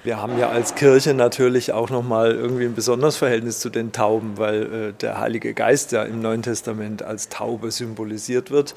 Wir 0.04 0.22
haben 0.22 0.38
ja 0.40 0.50
als 0.50 0.76
Kirche 0.76 1.14
natürlich 1.14 1.74
auch 1.74 1.90
nochmal 1.90 2.32
irgendwie 2.32 2.66
ein 2.66 2.74
besonderes 2.74 3.18
Verhältnis 3.18 3.60
zu 3.60 3.70
den 3.70 3.92
Tauben, 3.92 4.38
weil 4.38 4.62
äh, 4.64 4.94
der 4.94 5.20
Heilige 5.20 5.54
Geist 5.54 5.92
ja 5.92 6.04
im 6.04 6.22
Neuen 6.22 6.42
Testament 6.42 7.04
als 7.04 7.30
Taube 7.30 7.72
symbolisiert 7.72 8.50
wird. 8.50 8.76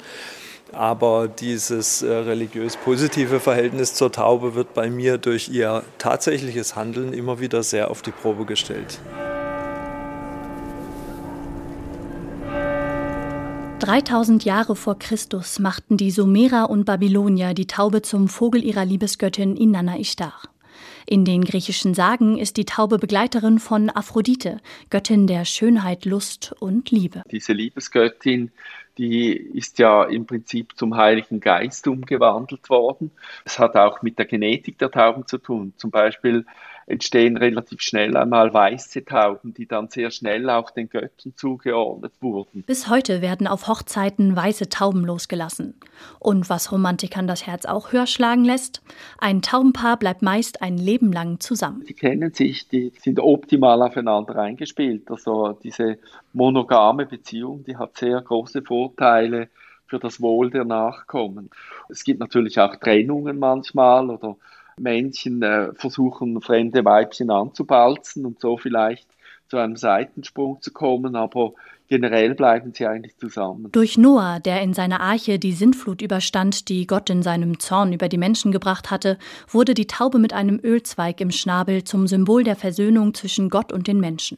Aber 0.73 1.27
dieses 1.27 2.01
äh, 2.01 2.11
religiös 2.11 2.77
positive 2.77 3.39
Verhältnis 3.39 3.93
zur 3.93 4.11
Taube 4.11 4.55
wird 4.55 4.73
bei 4.73 4.89
mir 4.89 5.19
durch 5.19 5.49
ihr 5.49 5.83
tatsächliches 5.99 6.75
Handeln 6.75 7.13
immer 7.13 7.39
wieder 7.39 7.61
sehr 7.61 7.91
auf 7.91 8.01
die 8.01 8.11
Probe 8.11 8.45
gestellt. 8.45 8.99
3000 13.79 14.45
Jahre 14.45 14.75
vor 14.75 14.97
Christus 14.97 15.59
machten 15.59 15.97
die 15.97 16.09
Sumerer 16.09 16.69
und 16.69 16.85
Babylonier 16.85 17.53
die 17.53 17.67
Taube 17.67 18.01
zum 18.01 18.27
Vogel 18.29 18.63
ihrer 18.63 18.85
Liebesgöttin 18.85 19.57
Inanna 19.57 19.99
Ishtar. 19.99 20.33
In 21.05 21.25
den 21.25 21.43
griechischen 21.43 21.93
Sagen 21.93 22.37
ist 22.37 22.55
die 22.57 22.63
Taube 22.63 22.97
Begleiterin 22.97 23.59
von 23.59 23.89
Aphrodite, 23.89 24.61
Göttin 24.89 25.27
der 25.27 25.43
Schönheit, 25.43 26.05
Lust 26.05 26.55
und 26.59 26.91
Liebe. 26.91 27.23
Diese 27.29 27.51
Liebesgöttin, 27.51 28.51
die 28.97 29.35
ist 29.35 29.79
ja 29.79 30.03
im 30.03 30.25
Prinzip 30.25 30.77
zum 30.77 30.95
Heiligen 30.95 31.39
Geist 31.39 31.87
umgewandelt 31.87 32.69
worden. 32.69 33.11
Es 33.45 33.59
hat 33.59 33.75
auch 33.75 34.01
mit 34.01 34.19
der 34.19 34.25
Genetik 34.25 34.77
der 34.77 34.91
Tauben 34.91 35.27
zu 35.27 35.37
tun. 35.37 35.73
Zum 35.77 35.91
Beispiel 35.91 36.45
entstehen 36.85 37.37
relativ 37.37 37.81
schnell 37.81 38.15
einmal 38.17 38.53
weiße 38.53 39.05
Tauben, 39.05 39.53
die 39.53 39.67
dann 39.67 39.89
sehr 39.89 40.11
schnell 40.11 40.49
auch 40.49 40.71
den 40.71 40.89
Göttern 40.89 41.33
zugeordnet 41.35 42.13
wurden. 42.19 42.63
Bis 42.63 42.89
heute 42.89 43.21
werden 43.21 43.47
auf 43.47 43.67
Hochzeiten 43.67 44.35
weiße 44.35 44.69
Tauben 44.69 45.05
losgelassen. 45.05 45.75
Und 46.19 46.49
was 46.49 46.71
Romantikern 46.71 47.27
das 47.27 47.47
Herz 47.47 47.65
auch 47.65 47.91
höher 47.91 48.07
schlagen 48.07 48.45
lässt, 48.45 48.81
ein 49.17 49.41
Taubenpaar 49.41 49.97
bleibt 49.97 50.21
meist 50.21 50.61
ein 50.61 50.77
Leben 50.77 51.11
lang 51.11 51.39
zusammen. 51.39 51.83
Die 51.87 51.93
kennen 51.93 52.33
sich, 52.33 52.67
die 52.67 52.91
sind 52.99 53.19
optimal 53.19 53.81
aufeinander 53.81 54.35
eingespielt. 54.37 55.09
Also 55.09 55.57
diese 55.63 55.97
monogame 56.33 57.05
Beziehung, 57.05 57.63
die 57.63 57.77
hat 57.77 57.97
sehr 57.97 58.21
große 58.21 58.61
Vorteile 58.61 59.49
für 59.87 59.99
das 59.99 60.21
Wohl 60.21 60.49
der 60.49 60.65
Nachkommen. 60.65 61.49
Es 61.89 62.03
gibt 62.03 62.19
natürlich 62.19 62.59
auch 62.59 62.75
Trennungen 62.77 63.37
manchmal 63.37 64.09
oder 64.09 64.37
Männchen 64.77 65.41
äh, 65.41 65.73
versuchen, 65.73 66.41
fremde 66.41 66.83
Weibchen 66.85 67.29
anzubalzen 67.29 68.25
und 68.25 68.39
so 68.39 68.57
vielleicht 68.57 69.07
zu 69.47 69.57
einem 69.57 69.75
Seitensprung 69.75 70.61
zu 70.61 70.71
kommen, 70.71 71.15
aber 71.15 71.53
generell 71.87 72.33
bleiben 72.33 72.73
sie 72.73 72.87
eigentlich 72.87 73.17
zusammen. 73.17 73.69
Durch 73.71 73.97
Noah, 73.97 74.39
der 74.39 74.61
in 74.61 74.73
seiner 74.73 74.99
Arche 75.01 75.37
die 75.37 75.51
Sintflut 75.51 76.01
überstand, 76.01 76.69
die 76.69 76.87
Gott 76.87 77.09
in 77.09 77.21
seinem 77.21 77.59
Zorn 77.59 77.93
über 77.93 78.09
die 78.09 78.17
Menschen 78.17 78.51
gebracht 78.51 78.89
hatte, 78.89 79.19
wurde 79.47 79.75
die 79.75 79.85
Taube 79.85 80.17
mit 80.17 80.33
einem 80.33 80.59
Ölzweig 80.63 81.21
im 81.21 81.29
Schnabel 81.29 81.83
zum 81.83 82.07
Symbol 82.07 82.43
der 82.43 82.55
Versöhnung 82.55 83.13
zwischen 83.13 83.49
Gott 83.49 83.71
und 83.71 83.87
den 83.87 83.99
Menschen. 83.99 84.37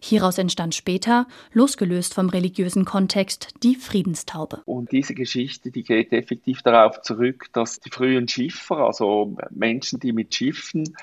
Hieraus 0.00 0.38
entstand 0.38 0.74
später, 0.74 1.26
losgelöst 1.52 2.14
vom 2.14 2.28
religiösen 2.28 2.84
Kontext, 2.84 3.48
die 3.62 3.76
Friedenstaube. 3.76 4.62
Und 4.64 4.92
diese 4.92 5.14
Geschichte, 5.14 5.70
die 5.70 5.82
geht 5.82 6.12
effektiv 6.12 6.62
darauf 6.62 7.02
zurück, 7.02 7.46
dass 7.52 7.80
die 7.80 7.90
frühen 7.90 8.28
Schiffer, 8.28 8.78
also 8.78 9.36
Menschen, 9.50 10.00
die 10.00 10.12
mit 10.12 10.34
Schiffen 10.34 10.96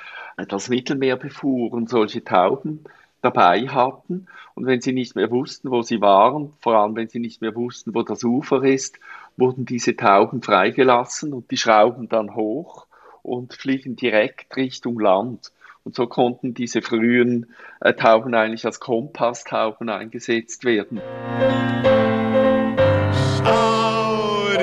das 0.47 0.69
Mittelmeer 0.69 1.17
befuhren, 1.17 1.87
solche 1.87 2.23
Tauben 2.23 2.85
dabei 3.21 3.67
hatten. 3.67 4.27
Und 4.55 4.65
wenn 4.65 4.81
sie 4.81 4.93
nicht 4.93 5.15
mehr 5.15 5.31
wussten, 5.31 5.71
wo 5.71 5.81
sie 5.81 6.01
waren, 6.01 6.53
vor 6.59 6.75
allem 6.75 6.95
wenn 6.95 7.09
sie 7.09 7.19
nicht 7.19 7.41
mehr 7.41 7.55
wussten, 7.55 7.93
wo 7.93 8.03
das 8.03 8.23
Ufer 8.23 8.63
ist, 8.63 8.99
wurden 9.37 9.65
diese 9.65 9.95
Tauben 9.95 10.41
freigelassen 10.41 11.33
und 11.33 11.51
die 11.51 11.57
schrauben 11.57 12.09
dann 12.09 12.35
hoch 12.35 12.85
und 13.21 13.53
fliegen 13.53 13.95
direkt 13.95 14.55
Richtung 14.55 14.99
Land. 14.99 15.51
Und 15.89 15.95
so 15.95 16.05
konnten 16.05 16.53
diese 16.53 16.83
frühen 16.83 17.47
äh, 17.81 17.95
Tauben 17.95 18.35
eigentlich 18.35 18.63
als 18.63 18.79
Kompasstauben 18.79 19.89
eingesetzt 19.89 20.63
werden. 20.63 21.01
Schau, 23.43 24.53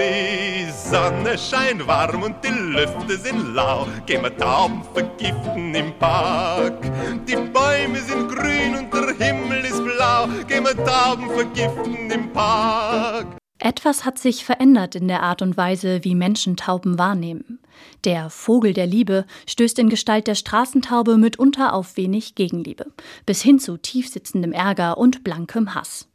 Sonne 0.70 1.36
scheint 1.36 1.84
warm 1.88 2.22
und 2.22 2.36
die 2.44 2.76
Lüfte 2.76 3.16
sind 3.16 3.54
lau. 3.56 3.88
Gehen 4.06 4.22
wir 4.22 4.36
Tauben 4.36 4.84
vergiften 4.94 5.74
im 5.74 5.98
Park. 5.98 6.80
Die 7.26 7.34
Bäume 7.34 7.98
sind 7.98 8.28
grün 8.28 8.76
und 8.76 8.94
der 8.94 9.26
Himmel 9.26 9.64
ist 9.64 9.82
blau. 9.82 10.28
Gehen 10.46 10.62
wir 10.62 10.76
Tauben 10.84 11.28
vergiften 11.30 12.08
im 12.08 12.32
Park. 12.32 13.26
Etwas 13.66 14.04
hat 14.04 14.16
sich 14.20 14.44
verändert 14.44 14.94
in 14.94 15.08
der 15.08 15.24
Art 15.24 15.42
und 15.42 15.56
Weise, 15.56 16.04
wie 16.04 16.14
Menschen 16.14 16.56
Tauben 16.56 17.00
wahrnehmen. 17.00 17.58
Der 18.04 18.30
Vogel 18.30 18.72
der 18.72 18.86
Liebe 18.86 19.26
stößt 19.48 19.80
in 19.80 19.88
Gestalt 19.88 20.28
der 20.28 20.36
Straßentaube 20.36 21.16
mitunter 21.16 21.74
auf 21.74 21.96
wenig 21.96 22.36
Gegenliebe, 22.36 22.86
bis 23.26 23.42
hin 23.42 23.58
zu 23.58 23.76
tiefsitzendem 23.76 24.52
Ärger 24.52 24.98
und 24.98 25.24
blankem 25.24 25.74
Hass. 25.74 26.06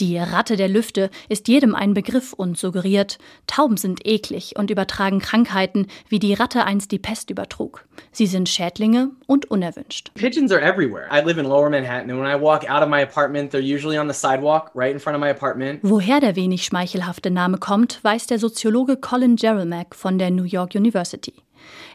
Die 0.00 0.16
Ratte 0.16 0.56
der 0.56 0.70
Lüfte 0.70 1.10
ist 1.28 1.46
jedem 1.46 1.74
ein 1.74 1.92
Begriff 1.92 2.32
und 2.32 2.56
suggeriert, 2.56 3.18
Tauben 3.46 3.76
sind 3.76 4.06
eklig 4.06 4.54
und 4.56 4.70
übertragen 4.70 5.18
Krankheiten, 5.18 5.88
wie 6.08 6.18
die 6.18 6.32
Ratte 6.32 6.64
einst 6.64 6.90
die 6.90 6.98
Pest 6.98 7.28
übertrug. 7.28 7.84
Sie 8.10 8.26
sind 8.26 8.48
Schädlinge 8.48 9.10
und 9.26 9.50
unerwünscht. 9.50 10.10
Pigeons 10.14 10.52
are 10.52 10.62
everywhere. 10.62 11.04
I 11.12 11.22
live 11.22 11.36
in 11.36 11.44
lower 11.44 11.68
Manhattan 11.68 12.10
and 12.10 12.18
when 12.18 12.26
I 12.26 12.40
walk 12.40 12.62
out 12.70 12.82
of 12.82 12.88
my 12.88 13.02
apartment, 13.02 13.52
they're 13.52 13.60
usually 13.60 13.98
on 13.98 14.08
the 14.08 14.14
sidewalk 14.14 14.70
right 14.74 14.90
in 14.90 14.98
front 14.98 15.16
of 15.16 15.20
my 15.20 15.28
apartment. 15.28 15.80
Woher 15.82 16.18
der 16.20 16.34
wenig 16.34 16.64
schmeichelhafte 16.64 17.30
Name 17.30 17.58
kommt, 17.58 18.02
weiß 18.02 18.26
der 18.26 18.38
Soziologe 18.38 18.96
Colin 18.96 19.36
Jerelmack 19.36 19.94
von 19.94 20.18
der 20.18 20.30
New 20.30 20.44
York 20.44 20.74
University. 20.74 21.34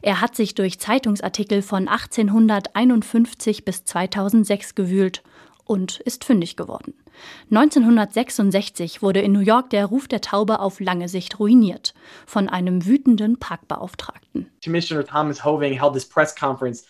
Er 0.03 0.21
hat 0.21 0.35
sich 0.35 0.53
durch 0.53 0.79
Zeitungsartikel 0.79 1.63
von 1.63 1.87
1851 1.87 3.65
bis 3.65 3.83
2006 3.83 4.75
gewühlt 4.75 5.23
und 5.63 6.01
ist 6.01 6.23
fündig 6.23 6.55
geworden. 6.55 6.93
1966 7.51 9.01
wurde 9.01 9.21
in 9.21 9.31
New 9.31 9.39
York 9.39 9.69
der 9.69 9.85
Ruf 9.85 10.07
der 10.07 10.21
Taube 10.21 10.59
auf 10.59 10.79
lange 10.79 11.07
Sicht 11.09 11.39
ruiniert 11.39 11.93
von 12.25 12.49
einem 12.49 12.85
wütenden 12.85 13.37
Parkbeauftragten. 13.37 14.47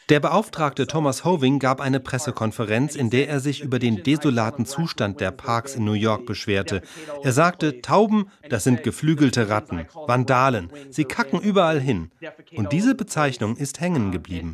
Der 0.10 0.20
Beauftragte 0.20 0.88
Thomas 0.88 1.26
Hoving 1.26 1.60
gab 1.60 1.82
eine 1.82 2.00
Pressekonferenz, 2.00 2.96
in 2.96 3.10
der 3.10 3.28
er 3.28 3.40
sich 3.40 3.62
über 3.62 3.80
den 3.80 4.02
desolaten 4.04 4.66
Zustand 4.66 5.20
der 5.20 5.32
Parks 5.32 5.76
in 5.76 5.84
New 5.84 5.94
York 5.94 6.26
beschwerte. 6.26 6.82
Er 7.24 7.32
sagte, 7.34 7.82
Tauben, 7.82 8.30
das 8.50 8.64
sind 8.64 8.84
geflügelte 8.84 9.50
Ratten, 9.50 9.86
Vandalen, 10.08 10.70
sie 10.90 11.04
kacken 11.04 11.42
überall 11.42 11.80
hin. 11.80 12.12
Und 12.56 12.72
diese 12.72 12.96
Bezeichnung 12.96 13.58
ist 13.58 13.82
hängen 13.82 14.12
geblieben. 14.12 14.54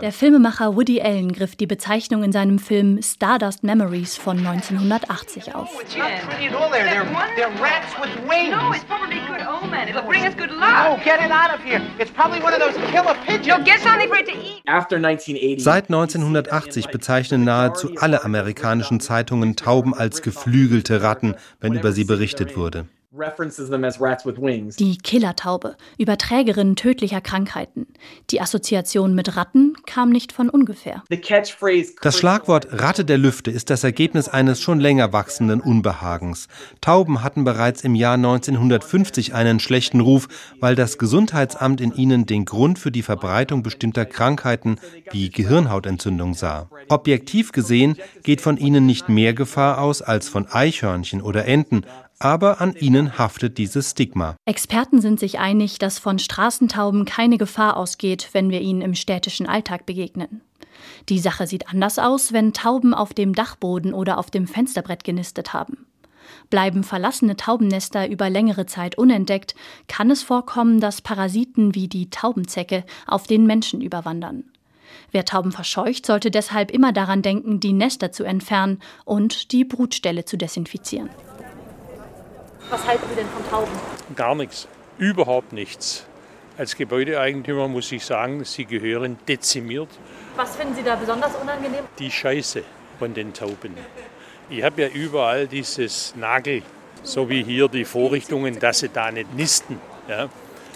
Der 0.00 0.12
Filmemacher 0.12 0.76
Woody 0.76 1.00
Allen 1.02 1.32
griff 1.32 1.56
die 1.56 1.66
Bezeichnung 1.66 2.22
in 2.22 2.32
seinem 2.32 2.58
Film 2.58 3.02
Stardust 3.14 3.64
Memories 3.64 4.16
von 4.16 4.38
1980 4.38 5.54
auf. 5.54 5.68
Seit 15.58 15.84
1980 15.84 16.86
bezeichnen 16.88 17.44
nahezu 17.44 17.94
alle 17.98 18.24
amerikanischen 18.24 19.00
Zeitungen 19.00 19.56
Tauben 19.56 19.94
als 19.94 20.22
geflügelte 20.22 21.02
Ratten, 21.02 21.34
wenn 21.60 21.74
über 21.74 21.92
sie 21.92 22.04
berichtet 22.04 22.56
wurde. 22.56 22.86
Die 24.78 24.96
Killertaube, 24.98 25.76
Überträgerin 25.98 26.76
tödlicher 26.76 27.20
Krankheiten. 27.20 27.88
Die 28.30 28.40
Assoziation 28.40 29.16
mit 29.16 29.36
Ratten 29.36 29.76
kam 29.84 30.10
nicht 30.10 30.30
von 30.30 30.48
ungefähr. 30.48 31.02
Das 32.02 32.16
Schlagwort 32.16 32.68
Ratte 32.70 33.04
der 33.04 33.18
Lüfte 33.18 33.50
ist 33.50 33.68
das 33.68 33.82
Ergebnis 33.82 34.28
eines 34.28 34.60
schon 34.60 34.78
länger 34.78 35.12
wachsenden 35.12 35.60
Unbehagens. 35.60 36.46
Tauben 36.80 37.24
hatten 37.24 37.42
bereits 37.42 37.82
im 37.82 37.96
Jahr 37.96 38.14
1950 38.14 39.34
einen 39.34 39.58
schlechten 39.58 39.98
Ruf, 39.98 40.28
weil 40.60 40.76
das 40.76 40.96
Gesundheitsamt 40.96 41.80
in 41.80 41.92
ihnen 41.92 42.26
den 42.26 42.44
Grund 42.44 42.78
für 42.78 42.92
die 42.92 43.02
Verbreitung 43.02 43.64
bestimmter 43.64 44.06
Krankheiten 44.06 44.76
wie 45.10 45.30
Gehirnhautentzündung 45.30 46.34
sah. 46.34 46.68
Objektiv 46.88 47.50
gesehen 47.50 47.96
geht 48.22 48.40
von 48.40 48.56
ihnen 48.56 48.86
nicht 48.86 49.08
mehr 49.08 49.34
Gefahr 49.34 49.80
aus 49.80 50.00
als 50.00 50.28
von 50.28 50.46
Eichhörnchen 50.46 51.22
oder 51.22 51.46
Enten, 51.46 51.84
aber 52.20 52.60
an 52.60 52.76
ihnen 52.76 53.18
haftet 53.18 53.58
dieses 53.58 53.90
Stigma. 53.90 54.36
Experten 54.44 55.00
sind 55.00 55.18
sich 55.18 55.38
einig, 55.38 55.78
dass 55.78 55.98
von 55.98 56.18
Straßentauben 56.18 57.06
keine 57.06 57.38
Gefahr 57.38 57.76
ausgeht, 57.76 58.28
wenn 58.32 58.50
wir 58.50 58.60
ihnen 58.60 58.82
im 58.82 58.94
städtischen 58.94 59.46
Alltag 59.46 59.86
begegnen. 59.86 60.42
Die 61.08 61.18
Sache 61.18 61.46
sieht 61.46 61.68
anders 61.68 61.98
aus, 61.98 62.32
wenn 62.32 62.52
Tauben 62.52 62.94
auf 62.94 63.14
dem 63.14 63.34
Dachboden 63.34 63.94
oder 63.94 64.18
auf 64.18 64.30
dem 64.30 64.46
Fensterbrett 64.46 65.02
genistet 65.02 65.52
haben. 65.52 65.86
Bleiben 66.50 66.84
verlassene 66.84 67.36
Taubennester 67.36 68.08
über 68.08 68.28
längere 68.30 68.66
Zeit 68.66 68.98
unentdeckt, 68.98 69.54
kann 69.88 70.10
es 70.10 70.22
vorkommen, 70.22 70.80
dass 70.80 71.00
Parasiten 71.00 71.74
wie 71.74 71.88
die 71.88 72.10
Taubenzecke 72.10 72.84
auf 73.06 73.26
den 73.26 73.46
Menschen 73.46 73.80
überwandern. 73.80 74.44
Wer 75.12 75.24
Tauben 75.24 75.52
verscheucht, 75.52 76.06
sollte 76.06 76.30
deshalb 76.30 76.70
immer 76.70 76.92
daran 76.92 77.22
denken, 77.22 77.60
die 77.60 77.72
Nester 77.72 78.12
zu 78.12 78.24
entfernen 78.24 78.80
und 79.04 79.52
die 79.52 79.64
Brutstelle 79.64 80.24
zu 80.24 80.36
desinfizieren. 80.36 81.10
Was 82.70 82.86
halten 82.86 83.04
Sie 83.08 83.16
denn 83.16 83.26
von 83.26 83.50
Tauben? 83.50 83.72
Gar 84.16 84.34
nichts, 84.34 84.68
überhaupt 84.98 85.52
nichts. 85.52 86.06
Als 86.56 86.76
Gebäudeeigentümer 86.76 87.68
muss 87.68 87.90
ich 87.92 88.04
sagen, 88.04 88.44
sie 88.44 88.64
gehören 88.64 89.18
dezimiert. 89.26 89.88
Was 90.36 90.56
finden 90.56 90.74
Sie 90.74 90.82
da 90.82 90.96
besonders 90.96 91.34
unangenehm? 91.36 91.84
Die 91.98 92.10
Scheiße 92.10 92.62
von 92.98 93.14
den 93.14 93.32
Tauben. 93.32 93.74
Ich 94.48 94.62
habe 94.62 94.82
ja 94.82 94.88
überall 94.88 95.46
dieses 95.46 96.14
Nagel 96.16 96.62
so 97.02 97.28
wie 97.28 97.42
hier 97.42 97.68
die 97.68 97.84
Vorrichtungen, 97.84 98.58
dass 98.58 98.80
sie 98.80 98.88
da 98.88 99.10
nicht 99.10 99.34
nisten. 99.34 99.78
Ja. 100.08 100.28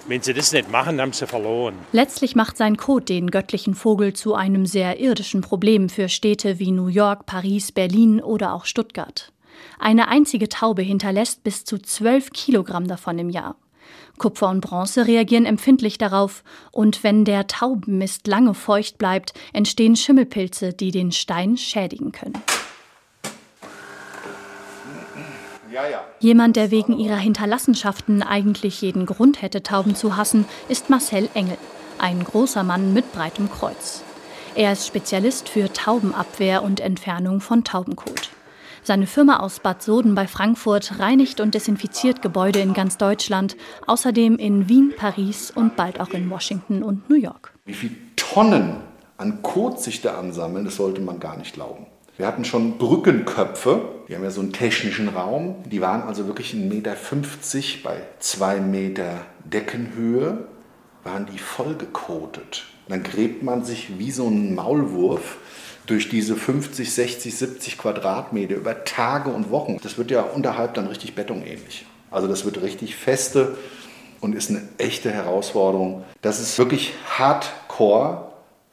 Wenn 0.07 0.21
sie 0.21 0.35
das 0.35 0.53
nicht 0.53 0.71
machen, 0.71 1.01
haben 1.01 1.13
sie 1.13 1.27
verloren. 1.27 1.75
Letztlich 1.93 2.37
macht 2.37 2.59
sein 2.59 2.77
Code 2.77 3.07
den 3.07 3.31
göttlichen 3.31 3.75
Vogel 3.75 4.13
zu 4.13 4.35
einem 4.35 4.67
sehr 4.67 5.01
irdischen 5.01 5.41
Problem 5.41 5.89
für 5.89 6.09
Städte 6.11 6.59
wie 6.59 6.73
New 6.73 6.89
York, 6.89 7.25
Paris, 7.25 7.73
Berlin 7.73 8.21
oder 8.21 8.53
auch 8.53 8.67
Stuttgart. 8.67 9.33
Eine 9.79 10.09
einzige 10.09 10.49
Taube 10.49 10.83
hinterlässt 10.83 11.45
bis 11.45 11.65
zu 11.65 11.79
12 11.79 12.33
Kilogramm 12.33 12.87
davon 12.87 13.19
im 13.19 13.31
Jahr. 13.31 13.57
Kupfer 14.19 14.49
und 14.49 14.61
Bronze 14.61 15.07
reagieren 15.07 15.45
empfindlich 15.45 15.99
darauf, 15.99 16.45
und 16.71 17.03
wenn 17.03 17.25
der 17.25 17.47
Taubenmist 17.47 18.27
lange 18.27 18.55
feucht 18.55 18.99
bleibt, 18.99 19.35
entstehen 19.53 19.97
Schimmelpilze, 19.97 20.73
die 20.73 20.91
den 20.91 21.13
Stein 21.13 21.57
schädigen 21.57 22.13
können. 22.13 22.41
Jemand, 26.21 26.55
der 26.55 26.71
wegen 26.71 26.99
ihrer 26.99 27.17
Hinterlassenschaften 27.17 28.23
eigentlich 28.23 28.81
jeden 28.81 29.07
Grund 29.07 29.43
hätte, 29.43 29.63
Tauben 29.63 29.97
zu 29.97 30.17
hassen, 30.17 30.45
ist 30.69 30.89
Marcel 30.89 31.29
Engel, 31.35 31.59
ein 31.99 32.23
großer 32.23 32.63
Mann 32.63 32.93
mit 32.93 33.13
breitem 33.13 33.51
Kreuz. 33.51 34.03
Er 34.55 34.73
ist 34.73 34.87
Spezialist 34.87 35.49
für 35.49 35.73
Taubenabwehr 35.73 36.63
und 36.63 36.79
Entfernung 36.79 37.41
von 37.41 37.65
Taubenkot. 37.65 38.31
Seine 38.87 39.07
Firma 39.07 39.38
aus 39.38 39.61
Bad 39.61 39.83
Soden 39.83 40.14
bei 40.14 40.26
Frankfurt 40.26 40.99
reinigt 40.99 41.41
und 41.41 41.55
desinfiziert 41.55 42.21
Gebäude 42.21 42.59
in 42.59 42.75
ganz 42.75 42.99
Deutschland, 42.99 43.57
außerdem 43.87 44.37
in 44.37 44.69
Wien, 44.69 44.93
Paris 44.95 45.50
und 45.50 45.75
bald 45.75 46.00
auch 46.00 46.11
in 46.11 46.29
Washington 46.29 46.83
und 46.83 47.09
New 47.09 47.17
York. 47.17 47.55
Wie 47.64 47.73
viele 47.73 47.95
Tonnen 48.14 48.76
an 49.17 49.41
Kot 49.41 49.81
sich 49.81 50.03
da 50.03 50.19
ansammeln, 50.19 50.67
das 50.67 50.76
sollte 50.76 51.00
man 51.00 51.19
gar 51.19 51.38
nicht 51.38 51.55
glauben. 51.55 51.87
Wir 52.19 52.26
hatten 52.26 52.45
schon 52.45 52.76
Brückenköpfe, 52.76 53.81
die 54.07 54.17
haben 54.17 54.23
ja 54.23 54.31
so 54.31 54.43
einen 54.43 54.53
technischen 54.53 55.09
Raum, 55.09 55.64
die 55.64 55.81
waren 55.81 56.03
also 56.03 56.26
wirklich 56.26 56.53
1,50 56.53 56.57
Meter 56.69 56.95
bei 57.85 58.03
2 58.19 58.61
Meter 58.61 59.23
Deckenhöhe, 59.47 60.47
waren 61.05 61.25
die 61.25 61.38
vollgekotet. 61.38 62.67
Dann 62.88 63.03
gräbt 63.03 63.43
man 63.43 63.64
sich 63.64 63.99
wie 63.99 64.11
so 64.11 64.29
ein 64.29 64.55
Maulwurf 64.55 65.38
durch 65.87 66.09
diese 66.09 66.37
50, 66.37 66.93
60, 66.93 67.37
70 67.37 67.79
Quadratmeter 67.79 68.55
über 68.55 68.85
Tage 68.85 69.31
und 69.31 69.50
Wochen. 69.50 69.79
Das 69.83 69.99
wird 69.99 70.11
ja 70.11 70.23
unterhalb 70.23 70.75
dann 70.75 70.87
richtig 70.87 71.14
betonähnlich. 71.14 71.87
Also 72.11 72.29
das 72.29 72.45
wird 72.45 72.62
richtig 72.62 72.97
feste 72.97 73.57
und 74.21 74.35
ist 74.35 74.50
eine 74.50 74.62
echte 74.79 75.11
Herausforderung. 75.11 76.05
Das 76.23 76.41
ist 76.41 76.59
wirklich 76.59 76.95
hardcore 77.19 78.33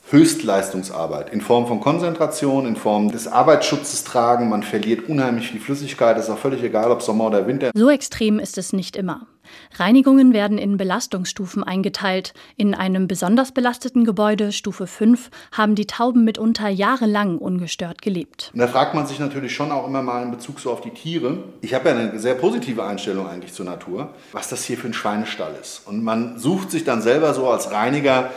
Höchstleistungsarbeit 0.09 1.31
in 1.31 1.41
Form 1.41 1.67
von 1.67 1.79
Konzentration, 1.79 2.65
in 2.65 2.75
Form 2.75 3.11
des 3.11 3.27
Arbeitsschutzes 3.27 4.03
tragen. 4.03 4.49
Man 4.49 4.63
verliert 4.63 5.07
unheimlich 5.07 5.49
viel 5.49 5.61
Flüssigkeit. 5.61 6.17
Ist 6.17 6.29
auch 6.29 6.37
völlig 6.37 6.63
egal, 6.63 6.91
ob 6.91 7.01
Sommer 7.01 7.27
oder 7.27 7.47
Winter. 7.47 7.71
So 7.73 7.89
extrem 7.89 8.39
ist 8.39 8.57
es 8.57 8.73
nicht 8.73 8.95
immer. 8.95 9.27
Reinigungen 9.75 10.33
werden 10.33 10.57
in 10.57 10.77
Belastungsstufen 10.77 11.63
eingeteilt. 11.63 12.33
In 12.57 12.73
einem 12.73 13.07
besonders 13.07 13.51
belasteten 13.51 14.05
Gebäude, 14.05 14.51
Stufe 14.51 14.87
5, 14.87 15.29
haben 15.51 15.75
die 15.75 15.87
Tauben 15.87 16.23
mitunter 16.23 16.69
jahrelang 16.69 17.37
ungestört 17.37 18.01
gelebt. 18.01 18.51
Und 18.53 18.59
da 18.59 18.67
fragt 18.67 18.93
man 18.93 19.07
sich 19.07 19.19
natürlich 19.19 19.53
schon 19.53 19.71
auch 19.71 19.87
immer 19.87 20.01
mal 20.01 20.23
in 20.23 20.31
Bezug 20.31 20.59
so 20.59 20.71
auf 20.71 20.81
die 20.81 20.91
Tiere. 20.91 21.43
Ich 21.61 21.73
habe 21.73 21.89
ja 21.89 21.95
eine 21.95 22.19
sehr 22.19 22.35
positive 22.35 22.83
Einstellung 22.83 23.27
eigentlich 23.27 23.53
zur 23.53 23.65
Natur, 23.65 24.13
was 24.31 24.49
das 24.49 24.63
hier 24.65 24.77
für 24.77 24.87
ein 24.87 24.93
Schweinestall 24.93 25.55
ist. 25.59 25.87
Und 25.87 26.03
man 26.03 26.37
sucht 26.37 26.71
sich 26.71 26.83
dann 26.83 27.01
selber 27.01 27.33
so 27.33 27.49
als 27.49 27.71
Reiniger 27.71 28.31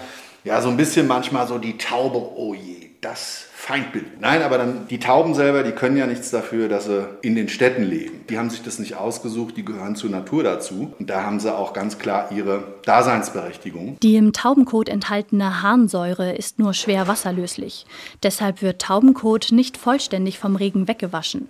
ja, 0.45 0.61
so 0.61 0.69
ein 0.69 0.77
bisschen 0.77 1.07
manchmal 1.07 1.49
so 1.49 1.59
die 1.59 1.79
Taube, 1.79 2.19
oh 2.19 2.55
je, 2.55 2.91
das 3.01 3.47
Feindbild. 3.65 4.21
Nein, 4.21 4.43
aber 4.43 4.59
dann 4.59 4.89
die 4.89 4.99
Tauben 4.99 5.35
selber, 5.35 5.63
die 5.63 5.73
können 5.73 5.97
ja 5.97 6.07
nichts 6.07 6.31
dafür, 6.31 6.69
dass 6.69 6.85
sie 6.85 7.09
in 7.23 7.35
den 7.35 7.49
Städten 7.49 7.83
leben. 7.83 8.21
Die 8.29 8.39
haben 8.39 8.51
sich 8.51 8.63
das 8.63 8.79
nicht 8.79 8.97
ausgesucht, 8.97 9.57
die 9.57 9.65
gehören 9.65 9.97
zur 9.97 10.11
Natur 10.11 10.43
dazu. 10.43 10.93
Und 10.99 11.09
da 11.09 11.23
haben 11.23 11.41
sie 11.41 11.51
auch 11.51 11.73
ganz 11.73 11.99
klar 11.99 12.31
ihre 12.31 12.75
Daseinsberechtigung. 12.85 13.97
Die 14.03 14.17
im 14.17 14.35
Taubenkot 14.35 14.91
enthaltene 14.91 15.63
Harnsäure 15.63 16.35
ist 16.35 16.59
nur 16.59 16.75
schwer 16.75 17.09
wasserlöslich. 17.09 17.87
Deshalb 18.23 18.61
wird 18.61 18.83
Taubenkot 18.83 19.49
nicht 19.51 19.79
vollständig 19.79 20.39
vom 20.39 20.57
Regen 20.57 20.87
weggewaschen. 20.87 21.49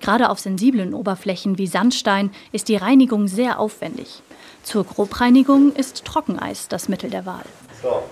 Gerade 0.00 0.30
auf 0.30 0.38
sensiblen 0.38 0.94
Oberflächen 0.94 1.58
wie 1.58 1.66
Sandstein 1.66 2.30
ist 2.52 2.68
die 2.68 2.76
Reinigung 2.76 3.28
sehr 3.28 3.60
aufwendig. 3.60 4.22
Zur 4.62 4.84
Grobreinigung 4.84 5.74
ist 5.74 6.06
Trockeneis 6.06 6.68
das 6.68 6.88
Mittel 6.88 7.10
der 7.10 7.26
Wahl. 7.26 7.44
So, 7.82 8.02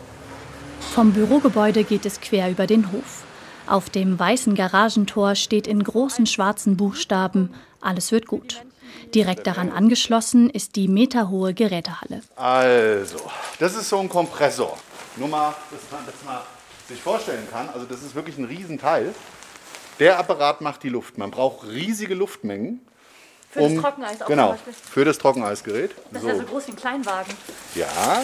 vom 0.81 1.13
Bürogebäude 1.13 1.85
geht 1.85 2.05
es 2.05 2.21
quer 2.21 2.51
über 2.51 2.67
den 2.67 2.93
Hof. 2.93 3.25
Auf 3.69 3.91
dem 3.91 4.19
weißen 4.19 4.55
Garagentor 4.55 5.35
steht 5.35 5.67
in 5.67 5.85
großen 5.85 6.27
schwarzen 6.27 6.77
Buchstaben 6.79 7.53
Alles 7.83 8.13
wird 8.13 8.27
gut. 8.27 8.63
Direkt 9.15 9.47
daran 9.47 9.71
angeschlossen 9.71 10.49
ist 10.49 10.75
die 10.77 10.89
meterhohe 10.89 11.53
Gerätehalle. 11.53 12.23
Also, 12.37 13.19
das 13.59 13.75
ist 13.75 13.91
so 13.91 13.99
ein 13.99 14.09
Kompressor. 14.09 14.77
Nur 15.17 15.29
mal, 15.29 15.55
dass 15.71 15.81
man 15.91 16.01
das 16.07 16.15
mal 16.25 16.41
sich 16.89 17.01
vorstellen 17.01 17.47
kann. 17.51 17.69
Also, 17.69 17.85
das 17.85 18.03
ist 18.03 18.15
wirklich 18.15 18.39
ein 18.39 18.47
Riesenteil. 18.47 19.15
Der 19.99 20.19
Apparat 20.19 20.61
macht 20.63 20.83
die 20.83 20.89
Luft. 20.89 21.19
Man 21.19 21.31
braucht 21.31 21.67
riesige 21.69 22.15
Luftmengen. 22.15 22.81
Für 23.51 23.61
um, 23.61 23.75
das 23.75 23.83
Trockeneis 23.83 24.23
auch 24.23 24.27
Genau, 24.27 24.57
für 24.91 25.05
das 25.05 25.19
Trockeneisgerät. 25.19 25.91
Das 26.11 26.23
ist 26.23 26.23
so. 26.23 26.29
ja 26.29 26.37
so 26.37 26.45
groß 26.45 26.67
wie 26.69 26.73
ein 26.73 26.77
Kleinwagen. 26.77 27.35
Ja, 27.75 28.23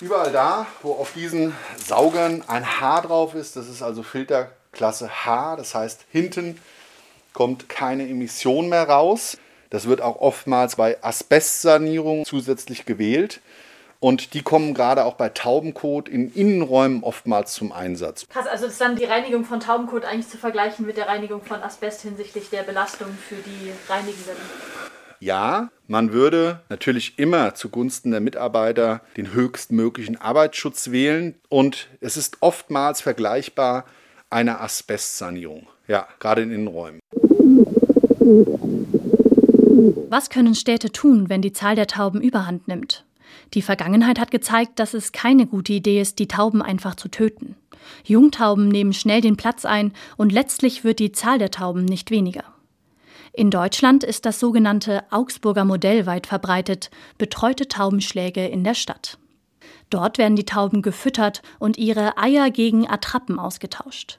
Überall 0.00 0.30
da, 0.30 0.66
wo 0.82 0.92
auf 0.92 1.12
diesen 1.12 1.52
Saugern 1.76 2.44
ein 2.46 2.80
H 2.80 3.00
drauf 3.00 3.34
ist, 3.34 3.56
das 3.56 3.68
ist 3.68 3.82
also 3.82 4.04
Filterklasse 4.04 5.10
H, 5.24 5.56
das 5.56 5.74
heißt 5.74 6.04
hinten 6.12 6.60
kommt 7.32 7.68
keine 7.68 8.08
Emission 8.08 8.68
mehr 8.68 8.88
raus. 8.88 9.38
Das 9.70 9.86
wird 9.86 10.00
auch 10.00 10.20
oftmals 10.20 10.76
bei 10.76 11.02
Asbestsanierung 11.02 12.24
zusätzlich 12.24 12.86
gewählt. 12.86 13.40
Und 14.00 14.34
die 14.34 14.42
kommen 14.42 14.74
gerade 14.74 15.04
auch 15.04 15.14
bei 15.14 15.28
Taubenkot 15.28 16.08
in 16.08 16.32
Innenräumen 16.32 17.02
oftmals 17.02 17.52
zum 17.54 17.72
Einsatz. 17.72 18.26
Krass, 18.28 18.46
also 18.46 18.66
ist 18.66 18.80
dann 18.80 18.94
die 18.94 19.04
Reinigung 19.04 19.44
von 19.44 19.58
Taubenkot 19.58 20.04
eigentlich 20.04 20.28
zu 20.28 20.38
vergleichen 20.38 20.86
mit 20.86 20.96
der 20.96 21.08
Reinigung 21.08 21.42
von 21.42 21.60
Asbest 21.60 22.02
hinsichtlich 22.02 22.50
der 22.50 22.62
Belastung 22.62 23.08
für 23.28 23.34
die 23.34 23.72
Reinigenden? 23.88 24.36
Ja, 25.20 25.70
man 25.88 26.12
würde 26.12 26.60
natürlich 26.68 27.18
immer 27.18 27.54
zugunsten 27.54 28.12
der 28.12 28.20
Mitarbeiter 28.20 29.00
den 29.16 29.32
höchstmöglichen 29.32 30.16
Arbeitsschutz 30.16 30.92
wählen 30.92 31.34
und 31.48 31.88
es 32.00 32.16
ist 32.16 32.36
oftmals 32.40 33.00
vergleichbar 33.00 33.84
einer 34.30 34.60
Asbestsanierung. 34.60 35.66
Ja, 35.88 36.06
gerade 36.20 36.42
in 36.42 36.52
Innenräumen. 36.52 37.00
Was 40.08 40.30
können 40.30 40.54
Städte 40.54 40.92
tun, 40.92 41.28
wenn 41.28 41.42
die 41.42 41.52
Zahl 41.52 41.74
der 41.74 41.86
Tauben 41.86 42.20
überhand 42.20 42.68
nimmt? 42.68 43.04
Die 43.54 43.62
Vergangenheit 43.62 44.20
hat 44.20 44.30
gezeigt, 44.30 44.78
dass 44.78 44.94
es 44.94 45.12
keine 45.12 45.46
gute 45.46 45.72
Idee 45.72 46.00
ist, 46.00 46.18
die 46.18 46.28
Tauben 46.28 46.62
einfach 46.62 46.94
zu 46.94 47.08
töten. 47.08 47.56
Jungtauben 48.04 48.68
nehmen 48.68 48.92
schnell 48.92 49.20
den 49.20 49.36
Platz 49.36 49.64
ein 49.64 49.92
und 50.16 50.32
letztlich 50.32 50.84
wird 50.84 50.98
die 50.98 51.12
Zahl 51.12 51.38
der 51.38 51.50
Tauben 51.50 51.84
nicht 51.84 52.10
weniger. 52.10 52.44
In 53.38 53.52
Deutschland 53.52 54.02
ist 54.02 54.26
das 54.26 54.40
sogenannte 54.40 55.04
Augsburger 55.12 55.64
Modell 55.64 56.06
weit 56.06 56.26
verbreitet, 56.26 56.90
betreute 57.18 57.68
Taubenschläge 57.68 58.44
in 58.44 58.64
der 58.64 58.74
Stadt. 58.74 59.16
Dort 59.90 60.18
werden 60.18 60.34
die 60.34 60.44
Tauben 60.44 60.82
gefüttert 60.82 61.42
und 61.60 61.78
ihre 61.78 62.18
Eier 62.18 62.50
gegen 62.50 62.90
Attrappen 62.90 63.38
ausgetauscht. 63.38 64.18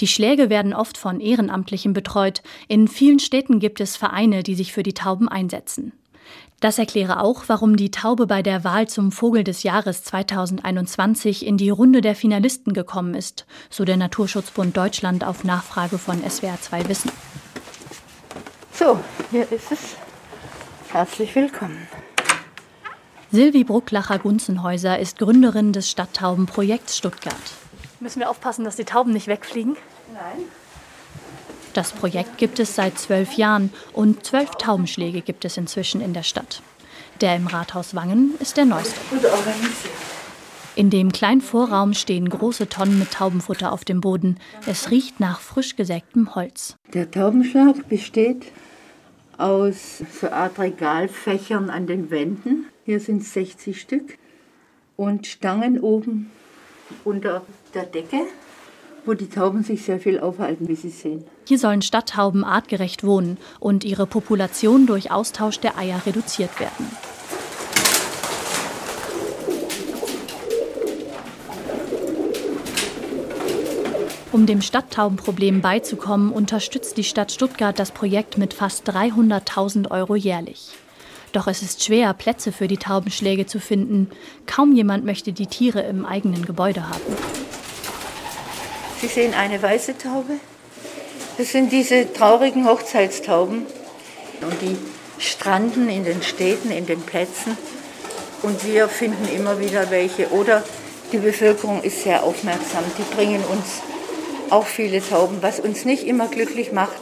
Die 0.00 0.06
Schläge 0.06 0.50
werden 0.50 0.74
oft 0.74 0.98
von 0.98 1.20
Ehrenamtlichen 1.20 1.94
betreut. 1.94 2.42
In 2.68 2.86
vielen 2.86 3.18
Städten 3.18 3.60
gibt 3.60 3.80
es 3.80 3.96
Vereine, 3.96 4.42
die 4.42 4.54
sich 4.54 4.74
für 4.74 4.82
die 4.82 4.92
Tauben 4.92 5.26
einsetzen. 5.26 5.94
Das 6.60 6.78
erkläre 6.78 7.22
auch, 7.22 7.44
warum 7.46 7.76
die 7.76 7.90
Taube 7.90 8.26
bei 8.26 8.42
der 8.42 8.62
Wahl 8.62 8.86
zum 8.88 9.10
Vogel 9.10 9.42
des 9.42 9.62
Jahres 9.62 10.04
2021 10.04 11.46
in 11.46 11.56
die 11.56 11.70
Runde 11.70 12.02
der 12.02 12.14
Finalisten 12.14 12.74
gekommen 12.74 13.14
ist, 13.14 13.46
so 13.70 13.86
der 13.86 13.96
Naturschutzbund 13.96 14.76
Deutschland 14.76 15.24
auf 15.24 15.44
Nachfrage 15.44 15.96
von 15.96 16.20
SWR2 16.20 16.90
Wissen. 16.90 17.10
So, 18.72 18.98
hier 19.30 19.50
ist 19.52 19.72
es. 19.72 19.78
Herzlich 20.90 21.34
willkommen. 21.34 21.86
Silvi 23.30 23.64
Brucklacher-Gunzenhäuser 23.64 24.98
ist 24.98 25.18
Gründerin 25.18 25.72
des 25.72 25.90
Stadttaubenprojekts 25.90 26.96
Stuttgart. 26.96 27.34
Müssen 28.00 28.20
wir 28.20 28.30
aufpassen, 28.30 28.64
dass 28.64 28.76
die 28.76 28.84
Tauben 28.84 29.12
nicht 29.12 29.26
wegfliegen? 29.26 29.76
Nein. 30.12 30.46
Das 31.74 31.92
Projekt 31.92 32.38
gibt 32.38 32.58
es 32.58 32.74
seit 32.74 32.98
zwölf 32.98 33.34
Jahren 33.34 33.72
und 33.92 34.24
zwölf 34.26 34.50
Taubenschläge 34.50 35.20
gibt 35.20 35.44
es 35.44 35.56
inzwischen 35.56 36.00
in 36.00 36.14
der 36.14 36.24
Stadt. 36.24 36.62
Der 37.20 37.36
im 37.36 37.46
Rathaus 37.46 37.94
Wangen 37.94 38.34
ist 38.40 38.56
der 38.56 38.64
neueste. 38.64 38.98
Gut 39.10 39.24
organisiert. 39.24 39.94
In 40.76 40.88
dem 40.88 41.10
kleinen 41.12 41.40
Vorraum 41.40 41.94
stehen 41.94 42.28
große 42.28 42.68
Tonnen 42.68 42.98
mit 42.98 43.10
Taubenfutter 43.10 43.72
auf 43.72 43.84
dem 43.84 44.00
Boden. 44.00 44.38
Es 44.66 44.90
riecht 44.90 45.20
nach 45.20 45.40
frisch 45.40 45.76
gesägtem 45.76 46.34
Holz. 46.34 46.76
Der 46.94 47.10
Taubenschlag 47.10 47.88
besteht 47.88 48.46
aus 49.36 50.02
so 50.20 50.28
Art 50.30 50.58
Regalfächern 50.58 51.70
an 51.70 51.86
den 51.86 52.10
Wänden. 52.10 52.66
Hier 52.84 53.00
sind 53.00 53.24
60 53.24 53.80
Stück. 53.80 54.18
Und 54.96 55.26
Stangen 55.26 55.80
oben 55.80 56.30
unter 57.04 57.42
der 57.74 57.84
Decke. 57.84 58.26
wo 59.06 59.14
die 59.14 59.30
Tauben 59.30 59.62
sich 59.64 59.82
sehr 59.82 59.98
viel 59.98 60.20
aufhalten, 60.20 60.68
wie 60.68 60.74
Sie 60.74 60.90
sehen. 60.90 61.24
Hier 61.48 61.58
sollen 61.58 61.82
Stadttauben 61.82 62.44
artgerecht 62.44 63.02
wohnen 63.02 63.38
und 63.58 63.82
ihre 63.82 64.06
Population 64.06 64.86
durch 64.86 65.10
Austausch 65.10 65.58
der 65.58 65.78
Eier 65.78 66.02
reduziert 66.04 66.60
werden. 66.60 66.86
Um 74.32 74.46
dem 74.46 74.62
Stadttaubenproblem 74.62 75.60
beizukommen, 75.60 76.30
unterstützt 76.30 76.96
die 76.96 77.02
Stadt 77.02 77.32
Stuttgart 77.32 77.76
das 77.76 77.90
Projekt 77.90 78.38
mit 78.38 78.54
fast 78.54 78.88
300.000 78.88 79.90
Euro 79.90 80.14
jährlich. 80.14 80.68
Doch 81.32 81.48
es 81.48 81.62
ist 81.62 81.82
schwer, 81.82 82.14
Plätze 82.14 82.52
für 82.52 82.68
die 82.68 82.76
Taubenschläge 82.76 83.46
zu 83.46 83.58
finden. 83.58 84.08
Kaum 84.46 84.72
jemand 84.72 85.04
möchte 85.04 85.32
die 85.32 85.48
Tiere 85.48 85.80
im 85.80 86.06
eigenen 86.06 86.44
Gebäude 86.44 86.88
haben. 86.88 87.16
Sie 89.00 89.08
sehen 89.08 89.34
eine 89.34 89.60
weiße 89.60 89.98
Taube. 89.98 90.34
Das 91.36 91.50
sind 91.50 91.72
diese 91.72 92.12
traurigen 92.12 92.68
Hochzeitstauben. 92.68 93.66
Und 94.42 94.62
die 94.62 94.76
stranden 95.18 95.88
in 95.88 96.04
den 96.04 96.22
Städten, 96.22 96.70
in 96.70 96.86
den 96.86 97.00
Plätzen. 97.00 97.56
Und 98.42 98.64
wir 98.64 98.86
finden 98.88 99.28
immer 99.34 99.58
wieder 99.58 99.90
welche. 99.90 100.30
Oder 100.30 100.62
die 101.12 101.18
Bevölkerung 101.18 101.82
ist 101.82 102.04
sehr 102.04 102.22
aufmerksam. 102.22 102.84
Die 102.96 103.14
bringen 103.14 103.42
uns 103.44 103.82
auch 104.50 104.66
viele 104.66 105.00
Tauben, 105.00 105.38
was 105.40 105.60
uns 105.60 105.84
nicht 105.84 106.04
immer 106.04 106.28
glücklich 106.28 106.72
macht. 106.72 107.00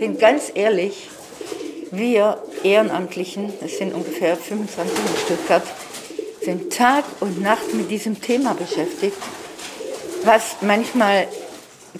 Denn 0.00 0.18
ganz 0.18 0.52
ehrlich, 0.54 1.08
wir 1.90 2.42
Ehrenamtlichen, 2.62 3.52
es 3.64 3.78
sind 3.78 3.94
ungefähr 3.94 4.36
25 4.36 4.98
in 4.98 5.16
Stuttgart, 5.24 5.62
sind 6.42 6.72
Tag 6.72 7.04
und 7.20 7.40
Nacht 7.40 7.74
mit 7.74 7.90
diesem 7.90 8.20
Thema 8.20 8.54
beschäftigt, 8.54 9.16
was 10.24 10.56
manchmal, 10.60 11.28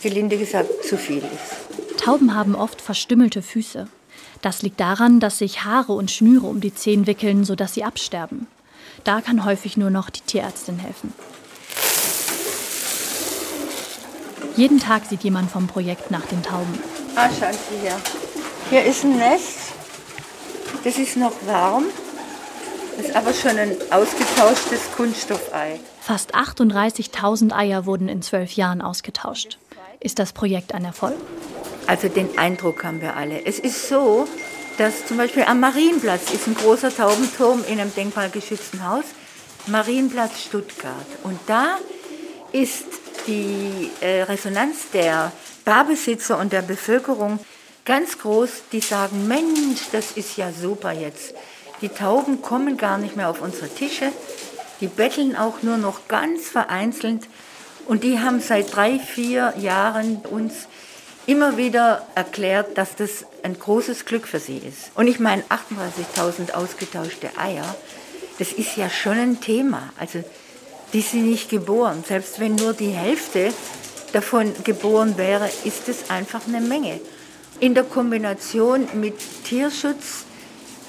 gelinde 0.02 0.38
gesagt, 0.38 0.84
zu 0.84 0.96
viel 0.96 1.18
ist. 1.18 1.98
Tauben 2.02 2.34
haben 2.34 2.54
oft 2.54 2.80
verstümmelte 2.80 3.42
Füße. 3.42 3.86
Das 4.40 4.62
liegt 4.62 4.80
daran, 4.80 5.20
dass 5.20 5.38
sich 5.38 5.64
Haare 5.64 5.92
und 5.92 6.10
Schnüre 6.10 6.46
um 6.46 6.60
die 6.60 6.74
Zehen 6.74 7.06
wickeln, 7.06 7.44
sodass 7.44 7.74
sie 7.74 7.84
absterben. 7.84 8.48
Da 9.04 9.20
kann 9.20 9.44
häufig 9.44 9.76
nur 9.76 9.90
noch 9.90 10.10
die 10.10 10.20
Tierärztin 10.22 10.78
helfen. 10.78 11.12
Jeden 14.56 14.78
Tag 14.78 15.06
sieht 15.06 15.24
jemand 15.24 15.50
vom 15.50 15.66
Projekt 15.66 16.10
nach 16.10 16.26
den 16.26 16.42
Tauben. 16.42 16.78
Ah, 17.16 17.28
schauen 17.28 17.56
Sie 17.70 17.86
her. 17.86 17.96
Hier 18.70 18.84
ist 18.84 19.04
ein 19.04 19.16
Nest. 19.16 19.58
Das 20.84 20.98
ist 20.98 21.16
noch 21.16 21.32
warm. 21.46 21.84
Das 22.96 23.06
ist 23.06 23.16
aber 23.16 23.32
schon 23.32 23.58
ein 23.58 23.76
ausgetauschtes 23.90 24.92
Kunststoffei. 24.94 25.80
Fast 26.00 26.34
38.000 26.34 27.52
Eier 27.52 27.86
wurden 27.86 28.08
in 28.08 28.20
zwölf 28.20 28.52
Jahren 28.52 28.82
ausgetauscht. 28.82 29.58
Ist 30.00 30.18
das 30.18 30.32
Projekt 30.32 30.74
ein 30.74 30.84
Erfolg? 30.84 31.14
Also 31.86 32.08
den 32.08 32.38
Eindruck 32.38 32.84
haben 32.84 33.00
wir 33.00 33.16
alle. 33.16 33.44
Es 33.46 33.58
ist 33.58 33.88
so, 33.88 34.28
dass 34.76 35.06
zum 35.06 35.16
Beispiel 35.16 35.44
am 35.44 35.60
Marienplatz 35.60 36.32
ist 36.32 36.46
ein 36.46 36.54
großer 36.54 36.94
Taubenturm 36.94 37.64
in 37.66 37.80
einem 37.80 37.94
denkmalgeschützten 37.94 38.86
Haus. 38.86 39.04
Marienplatz 39.66 40.42
Stuttgart. 40.42 41.06
Und 41.22 41.38
da 41.46 41.78
ist 42.52 42.84
die 43.26 43.90
äh, 44.00 44.22
Resonanz 44.22 44.90
der 44.92 45.32
Barbesitzer 45.64 46.38
und 46.38 46.52
der 46.52 46.62
Bevölkerung 46.62 47.38
ganz 47.84 48.18
groß, 48.18 48.50
die 48.72 48.80
sagen, 48.80 49.28
Mensch, 49.28 49.82
das 49.92 50.12
ist 50.12 50.36
ja 50.36 50.52
super 50.52 50.92
jetzt. 50.92 51.34
Die 51.80 51.88
Tauben 51.88 52.42
kommen 52.42 52.76
gar 52.76 52.98
nicht 52.98 53.16
mehr 53.16 53.28
auf 53.28 53.40
unsere 53.40 53.68
Tische, 53.68 54.12
die 54.80 54.86
betteln 54.86 55.36
auch 55.36 55.62
nur 55.62 55.76
noch 55.76 56.08
ganz 56.08 56.48
vereinzelt 56.48 57.28
und 57.86 58.04
die 58.04 58.20
haben 58.20 58.40
seit 58.40 58.74
drei, 58.74 58.98
vier 58.98 59.54
Jahren 59.58 60.18
uns 60.18 60.68
immer 61.26 61.56
wieder 61.56 62.06
erklärt, 62.14 62.78
dass 62.78 62.96
das 62.96 63.24
ein 63.42 63.58
großes 63.58 64.04
Glück 64.04 64.26
für 64.26 64.40
sie 64.40 64.58
ist. 64.58 64.90
Und 64.94 65.06
ich 65.06 65.20
meine, 65.20 65.42
38.000 65.44 66.52
ausgetauschte 66.52 67.30
Eier, 67.38 67.74
das 68.38 68.52
ist 68.52 68.76
ja 68.76 68.90
schon 68.90 69.18
ein 69.18 69.40
Thema. 69.40 69.92
Also 69.98 70.24
die 70.92 71.00
sind 71.00 71.28
nicht 71.28 71.48
geboren. 71.48 72.04
Selbst 72.06 72.40
wenn 72.40 72.54
nur 72.54 72.74
die 72.74 72.90
Hälfte 72.90 73.52
davon 74.12 74.52
geboren 74.64 75.16
wäre, 75.16 75.48
ist 75.64 75.88
es 75.88 76.10
einfach 76.10 76.46
eine 76.46 76.60
Menge. 76.60 77.00
In 77.60 77.74
der 77.74 77.84
Kombination 77.84 78.88
mit 78.94 79.14
Tierschutz, 79.44 80.24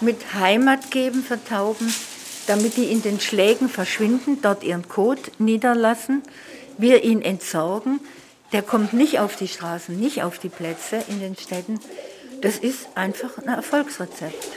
mit 0.01 0.33
Heimat 0.33 0.91
geben 0.91 1.23
für 1.23 1.43
Tauben, 1.43 1.93
damit 2.47 2.75
die 2.77 2.85
in 2.85 3.01
den 3.01 3.19
Schlägen 3.19 3.69
verschwinden, 3.69 4.39
dort 4.41 4.63
ihren 4.63 4.87
Kot 4.89 5.39
niederlassen, 5.39 6.23
wir 6.77 7.03
ihn 7.03 7.21
entsorgen, 7.21 7.99
der 8.51 8.61
kommt 8.61 8.93
nicht 8.93 9.19
auf 9.19 9.35
die 9.35 9.47
Straßen, 9.47 9.97
nicht 9.99 10.23
auf 10.23 10.39
die 10.39 10.49
Plätze 10.49 11.03
in 11.07 11.19
den 11.19 11.35
Städten. 11.35 11.79
Das 12.41 12.57
ist 12.57 12.87
einfach 12.95 13.37
ein 13.37 13.47
Erfolgsrezept. 13.47 14.47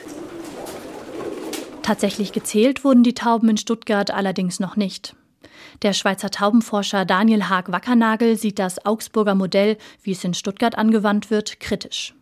Tatsächlich 1.83 2.33
gezählt 2.33 2.83
wurden 2.83 3.05
die 3.05 3.15
Tauben 3.15 3.49
in 3.49 3.57
Stuttgart 3.57 4.11
allerdings 4.11 4.59
noch 4.59 4.77
nicht. 4.77 5.15
Der 5.83 5.93
Schweizer 5.93 6.31
Taubenforscher 6.31 7.05
Daniel 7.05 7.49
Haag-Wackernagel 7.49 8.37
sieht 8.37 8.59
das 8.59 8.85
Augsburger 8.85 9.35
Modell, 9.35 9.77
wie 10.03 10.13
es 10.13 10.25
in 10.25 10.35
Stuttgart 10.35 10.77
angewandt 10.77 11.31
wird, 11.31 11.61
kritisch. 11.61 12.15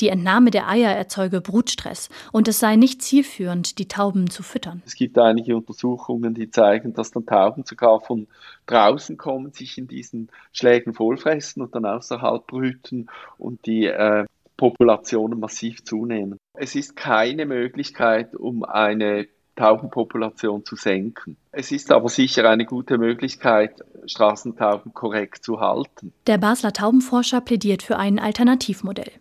Die 0.00 0.08
Entnahme 0.08 0.50
der 0.50 0.68
Eier 0.68 0.90
erzeuge 0.90 1.40
Brutstress 1.40 2.08
und 2.32 2.48
es 2.48 2.60
sei 2.60 2.76
nicht 2.76 3.02
zielführend, 3.02 3.78
die 3.78 3.88
Tauben 3.88 4.30
zu 4.30 4.42
füttern. 4.42 4.82
Es 4.86 4.94
gibt 4.94 5.18
einige 5.18 5.56
Untersuchungen, 5.56 6.34
die 6.34 6.50
zeigen, 6.50 6.92
dass 6.94 7.10
dann 7.10 7.26
Tauben 7.26 7.64
sogar 7.64 8.00
von 8.00 8.26
draußen 8.66 9.16
kommen, 9.16 9.52
sich 9.52 9.78
in 9.78 9.88
diesen 9.88 10.30
Schlägen 10.52 10.94
vollfressen 10.94 11.62
und 11.62 11.74
dann 11.74 11.86
außerhalb 11.86 12.46
brüten 12.46 13.08
und 13.38 13.66
die 13.66 13.86
äh, 13.86 14.24
Populationen 14.56 15.40
massiv 15.40 15.84
zunehmen. 15.84 16.38
Es 16.54 16.76
ist 16.76 16.94
keine 16.94 17.46
Möglichkeit, 17.46 18.36
um 18.36 18.64
eine 18.64 19.26
Taubenpopulation 19.56 20.64
zu 20.64 20.76
senken. 20.76 21.36
Es 21.52 21.70
ist 21.70 21.92
aber 21.92 22.08
sicher 22.08 22.48
eine 22.48 22.64
gute 22.64 22.98
Möglichkeit, 22.98 23.84
Straßentauben 24.06 24.92
korrekt 24.94 25.44
zu 25.44 25.60
halten. 25.60 26.12
Der 26.26 26.38
Basler 26.38 26.72
Taubenforscher 26.72 27.40
plädiert 27.40 27.82
für 27.82 27.96
ein 27.96 28.18
Alternativmodell. 28.18 29.12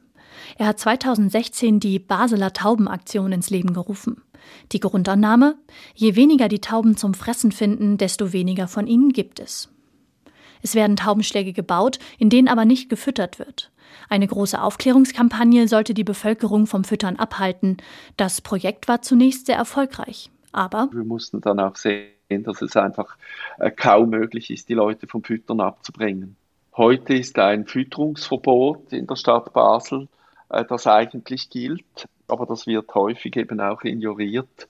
Er 0.58 0.68
hat 0.68 0.80
2016 0.80 1.80
die 1.80 2.00
Basler 2.00 2.54
Taubenaktion 2.54 3.32
ins 3.32 3.50
Leben 3.50 3.74
gerufen. 3.74 4.22
Die 4.72 4.80
Grundannahme, 4.80 5.56
je 5.96 6.16
weniger 6.16 6.50
die 6.50 6.62
Tauben 6.62 6.98
zum 6.98 7.14
Fressen 7.14 7.52
finden, 7.52 7.98
desto 7.98 8.34
weniger 8.34 8.68
von 8.68 8.88
ihnen 8.88 9.14
gibt 9.14 9.40
es. 9.40 9.70
Es 10.62 10.76
werden 10.76 10.96
Taubenschläge 10.96 11.54
gebaut, 11.54 12.00
in 12.18 12.30
denen 12.30 12.48
aber 12.48 12.66
nicht 12.66 12.90
gefüttert 12.90 13.40
wird. 13.40 13.72
Eine 14.10 14.28
große 14.28 14.62
Aufklärungskampagne 14.62 15.68
sollte 15.68 15.94
die 15.94 16.04
Bevölkerung 16.04 16.68
vom 16.68 16.84
Füttern 16.84 17.18
abhalten. 17.18 17.78
Das 18.18 18.42
Projekt 18.42 18.88
war 18.88 19.02
zunächst 19.02 19.48
sehr 19.48 19.58
erfolgreich. 19.58 20.30
Aber 20.52 20.90
wir 20.92 21.04
mussten 21.04 21.42
dann 21.42 21.60
auch 21.60 21.76
sehen, 21.76 22.12
dass 22.30 22.62
es 22.62 22.78
einfach 22.78 23.18
äh, 23.60 23.72
kaum 23.72 24.10
möglich 24.10 24.52
ist, 24.52 24.70
die 24.70 24.76
Leute 24.76 25.08
vom 25.08 25.24
Füttern 25.24 25.62
abzubringen. 25.62 26.36
Heute 26.76 27.16
ist 27.16 27.38
ein 27.38 27.66
Fütterungsverbot 27.66 28.94
in 28.94 29.08
der 29.08 29.16
Stadt 29.16 29.54
Basel, 29.54 30.08
äh, 30.50 30.64
das 30.64 30.88
eigentlich 30.88 31.50
gilt, 31.50 32.08
aber 32.28 32.46
das 32.46 32.68
wird 32.68 32.94
häufig 32.96 33.36
eben 33.36 33.60
auch 33.62 33.84
ignoriert. 33.84 34.68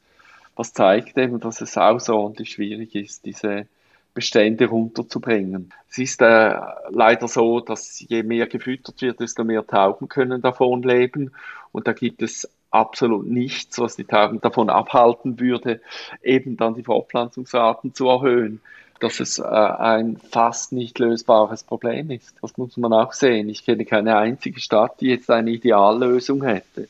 Was 0.56 0.74
zeigt 0.74 1.18
eben, 1.18 1.40
dass 1.40 1.62
es 1.62 1.78
außerordentlich 1.78 2.52
schwierig 2.52 2.96
ist, 2.96 3.26
diese 3.26 3.68
Bestände 4.13 4.67
runterzubringen. 4.67 5.73
Es 5.89 5.97
ist 5.97 6.21
äh, 6.21 6.56
leider 6.89 7.28
so, 7.28 7.60
dass 7.60 7.99
je 7.99 8.23
mehr 8.23 8.47
gefüttert 8.47 9.02
wird, 9.02 9.19
desto 9.19 9.43
mehr 9.43 9.65
Tauben 9.65 10.08
können 10.08 10.41
davon 10.41 10.84
leben. 10.84 11.32
Und 11.71 11.88
da 11.88 11.93
gibt 11.93 12.21
es 12.21 12.47
absolut 12.69 13.28
nichts, 13.28 13.80
was 13.80 13.95
die 13.95 14.04
Tauben 14.04 14.41
davon 14.41 14.69
abhalten 14.69 15.39
würde, 15.39 15.82
eben 16.23 16.58
dann 16.58 16.76
die 16.76 16.84
Fortpflanzungsraten 16.84 17.93
zu 17.93 18.08
erhöhen. 18.08 18.62
Dass 18.99 19.19
es 19.19 19.39
äh, 19.39 19.43
ein 19.43 20.17
fast 20.32 20.71
nicht 20.71 20.97
lösbares 20.99 21.63
Problem 21.63 22.10
ist. 22.12 22.36
Das 22.41 22.58
muss 22.58 22.78
man 22.78 22.93
auch 22.93 23.13
sehen. 23.13 23.49
Ich 23.49 23.65
kenne 23.65 23.86
keine 23.86 24.15
einzige 24.15 24.60
Stadt, 24.60 25.02
die 25.02 25.08
jetzt 25.08 25.30
eine 25.30 25.52
Ideallösung 25.52 26.43
hätte. 26.43 26.88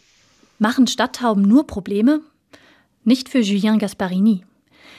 Machen 0.59 0.85
Stadttauben 0.87 1.41
nur 1.43 1.65
Probleme? 1.65 2.21
Nicht 3.03 3.29
für 3.29 3.39
Julien 3.39 3.79
Gasparini. 3.79 4.43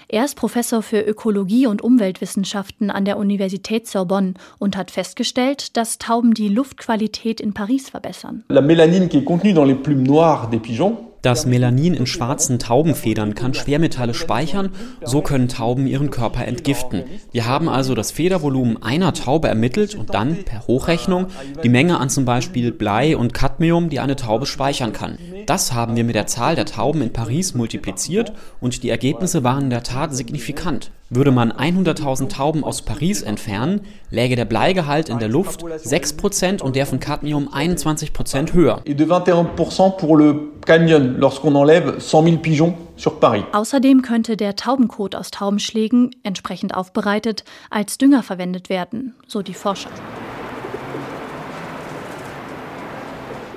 Er 0.09 0.25
ist 0.25 0.35
Professor 0.37 0.83
für 0.83 1.01
Ökologie 1.01 1.67
und 1.67 1.83
Umweltwissenschaften 1.83 2.91
an 2.91 3.05
der 3.05 3.17
Universität 3.17 3.87
Sorbonne 3.87 4.35
und 4.59 4.77
hat 4.77 4.91
festgestellt, 4.91 5.77
dass 5.77 5.99
Tauben 5.99 6.35
die 6.35 6.49
Luftqualität 6.49 7.41
in 7.41 7.55
Paris 7.55 7.91
verbessern. 7.91 8.45
La 8.49 8.61
mélanine 8.61 9.09
qui 9.09 9.19
est 9.19 9.25
contenue 9.25 9.55
dans 9.55 9.67
les 9.67 9.75
plumes 9.75 10.07
noires 10.07 10.51
des 10.51 10.59
pigeons 10.59 11.14
das 11.25 11.47
Melanin 11.47 11.95
in 11.95 12.07
schwarzen 12.07 12.59
Taubenfedern 12.59 13.35
kann 13.35 13.55
Schwermetalle 13.55 14.13
speichern, 14.13 14.71
so 15.03 15.23
können 15.23 15.49
Tauben 15.49 15.87
ihren 15.87 16.11
Körper 16.11 16.47
entgiften. 16.47 17.05
Wir 17.33 17.47
haben 17.47 17.69
also 17.69 17.95
das 17.95 18.11
Federvolumen 18.11 18.83
einer 18.83 19.15
Taube 19.15 19.49
ermittelt 19.49 19.95
und 19.95 20.13
dann 20.13 20.45
per 20.45 20.67
Hochrechnung 20.67 21.29
die 21.63 21.69
Menge 21.71 21.99
an 21.99 22.11
zum 22.11 22.27
Beispiel 22.27 22.73
Blei 22.73 23.17
und 23.17 23.33
Cadmium, 23.33 23.89
die 23.89 24.01
eine 24.01 24.17
Taube 24.17 24.45
speichern 24.45 24.93
kann. 24.93 25.19
Das 25.47 25.73
haben 25.73 25.97
wir 25.97 26.05
mit 26.05 26.15
der 26.15 26.27
Zahl 26.27 26.57
der 26.57 26.67
Tauben 26.67 27.01
in 27.01 27.13
Paris 27.13 27.55
multipliziert 27.55 28.33
und 28.61 28.83
die 28.83 28.91
Ergebnisse 28.91 29.43
waren 29.45 29.65
in 29.65 29.71
der 29.71 29.83
Tat 29.83 30.15
signifikant. 30.15 30.91
Würde 31.11 31.31
man 31.31 31.53
100.000 31.53 32.29
Tauben 32.29 32.65
aus 32.65 32.81
Paris 32.81 33.21
entfernen, 33.21 33.83
läge 34.11 34.37
der 34.37 34.47
Bleigehalt 34.47 35.11
in 35.11 35.19
der 35.19 35.29
Luft 35.29 35.63
6% 35.63 36.63
und 36.63 36.77
der 36.77 36.87
von 36.87 36.99
Cadmium 36.99 37.49
21% 37.49 38.55
höher. 38.55 38.81
Et 38.87 38.99
de 38.99 39.07
21% 39.07 39.99
pour 39.99 40.17
le 40.17 40.53
cadmium 40.65 41.17
lorsqu'on 41.19 41.55
enlève 41.55 42.01
100 42.01 42.25
000 42.25 42.37
pigeons 42.39 42.75
sur 42.97 43.21
Paris. 43.21 43.45
Außerdem 43.53 44.01
könnte 44.01 44.39
der 44.39 44.57
Taubenkot 44.57 45.15
aus 45.15 45.31
Taubenschlägen, 45.31 46.11
entsprechend 46.23 46.75
aufbereitet, 46.75 47.45
als 47.69 47.99
Dünger 47.99 48.23
verwendet 48.23 48.71
werden, 48.71 49.15
so 49.27 49.43
die 49.43 49.55
Forscher. 49.55 49.91